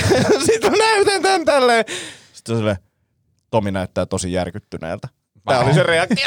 [0.46, 1.84] sit mä näytän tän tälleen.
[2.32, 2.76] Sitten se on
[3.50, 5.08] Tomi näyttää tosi järkyttyneeltä.
[5.44, 6.26] Tää oli se reaktio.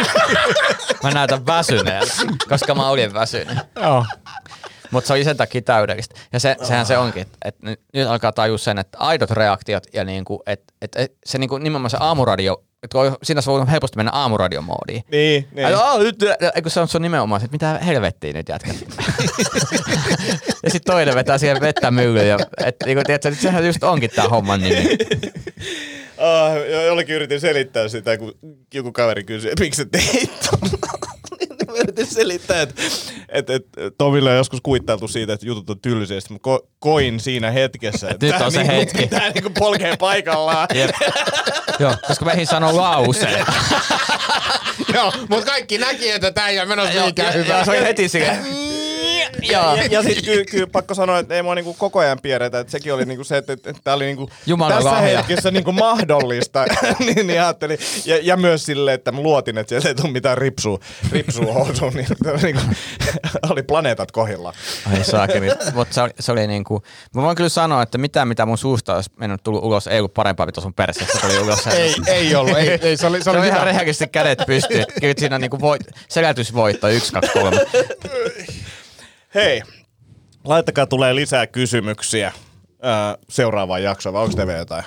[1.04, 2.14] Mä näytän väsyneeltä,
[2.50, 3.58] koska mä olin väsynyt.
[3.76, 4.06] Joo.
[4.92, 6.16] Mutta se oli sen takia täydellistä.
[6.34, 7.80] Ja se, sehän se onkin, että et nyt,
[8.10, 11.98] alkaa tajua sen, että aidot reaktiot ja niinku, että et, et, se niinku, nimenomaan se
[12.00, 15.04] aamuradio, että kun siinä voi helposti mennä aamuradiomoodiin.
[15.12, 15.76] Niin, niin.
[15.76, 16.16] Oh, nyt,
[16.56, 18.76] eikö se on, se on nimenomaan se, että mitä helvettiä nyt jätkät.
[20.64, 22.28] ja sitten toinen vetää siihen vettä myllyyn.
[22.28, 24.98] Ja, et, niinku, tiedätkö, että sehän just onkin tämä homman nimi.
[26.18, 28.34] Ah, jo- jollekin yritin selittää sitä, kun
[28.74, 30.95] joku kaveri kysyi, miksi sä teit ton?" Mä yritin
[32.16, 32.82] selittää, että,
[33.30, 36.18] että, että Tomille on joskus kuittailtu siitä, että jutut on tylsiä.
[36.30, 39.08] Mä ko- koin siinä hetkessä, että Nyt on se niinku, hetki.
[39.08, 40.68] Tää niinku polkee paikallaan.
[40.74, 40.90] Jep.
[41.80, 43.46] Joo, koska meihin sanoo lauseen.
[44.94, 47.66] Joo, mutta kaikki näki, että tämä ei ole menossa mihinkään hyvää.
[47.66, 48.46] se oli heti silleen.
[49.42, 52.72] Ja, ja sitten kyllä, kyllä pakko sanoa, että ei mua niinku koko ajan pieretä, että
[52.72, 55.18] sekin oli niinku se, että, että, tämä oli niinku Jumalan tässä lahja.
[55.18, 56.66] hetkessä niinku mahdollista.
[57.00, 57.78] niin, niin ajattelin.
[58.06, 60.80] Ja, ja myös silleen, että mä luotin, että sieltä ei tule mitään ripsua,
[61.12, 62.08] ripsua housuun, niin,
[62.44, 62.62] niinku,
[63.50, 64.54] oli planeetat kohilla.
[64.94, 65.48] Ai saakeli.
[65.74, 66.84] Mutta se, oli- se oli niinku,
[67.16, 70.14] mä voin kyllä sanoa, että mitä mitä mun suusta olisi mennyt tullut ulos, ei ollut
[70.14, 71.68] parempaa, mitä sun perseestä tuli ulos.
[71.76, 74.86] Ei, ei ollut, ei, ei se oli, se Se oli oli ihan rehellisesti kädet pystyyn.
[75.02, 77.58] Kyllä siinä niinku voit, selätysvoitto 1, 2, 3.
[79.36, 79.62] Hei,
[80.46, 82.32] laittakaa tulee lisää kysymyksiä
[82.82, 84.84] ää, seuraavaan jaksoon, vai onko teillä jotain?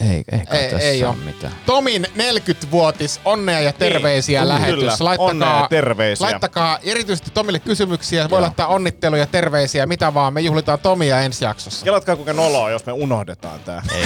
[0.00, 1.52] Ei, ei, Ei, tässä ei ole mitään.
[1.66, 4.74] Tomin 40-vuotis, onnea ja terveisiä Niin, lähetys.
[4.74, 6.24] kyllä, Laittakaa, onnea ja terveisiä.
[6.26, 10.32] Laittakaa erityisesti Tomille kysymyksiä, voi laittaa onnitteluja, terveisiä, mitä vaan.
[10.32, 11.84] Me juhlitaan Tomia ensi jaksossa.
[11.84, 13.82] Kelatkaa kuinka noloa, jos me unohdetaan tää.
[13.94, 14.02] Ei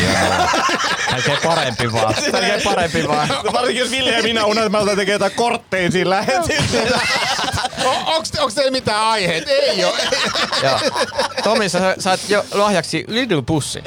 [1.29, 1.39] ole.
[1.45, 2.15] Parempi vaan.
[2.33, 3.29] Melkein parempi vaan.
[3.53, 7.01] Varsinkin jos Ville ja minä unohdetaan tekee jotain kortteja siinä lähetyksessä.
[7.85, 9.49] O- onks, onks teillä mitään aiheet?
[9.49, 9.95] Ei oo.
[10.63, 10.79] Joo.
[11.45, 13.85] Tomi, sä saat jo lahjaksi Lidl-pussin.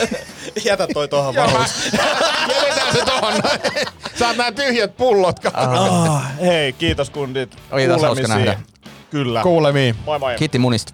[0.64, 1.50] Jätä toi tohon vaan.
[2.54, 3.32] Jätetään se tohon.
[3.32, 3.60] noin.
[4.18, 5.36] Saat nää tyhjät pullot.
[5.52, 7.56] Ah, hei, kiitos kundit.
[7.70, 8.60] Oli taas hauska nähdä.
[9.10, 9.42] Kyllä.
[9.42, 9.96] Kuulemiin.
[10.04, 10.34] Moi moi.
[10.36, 10.92] Kiitti munista.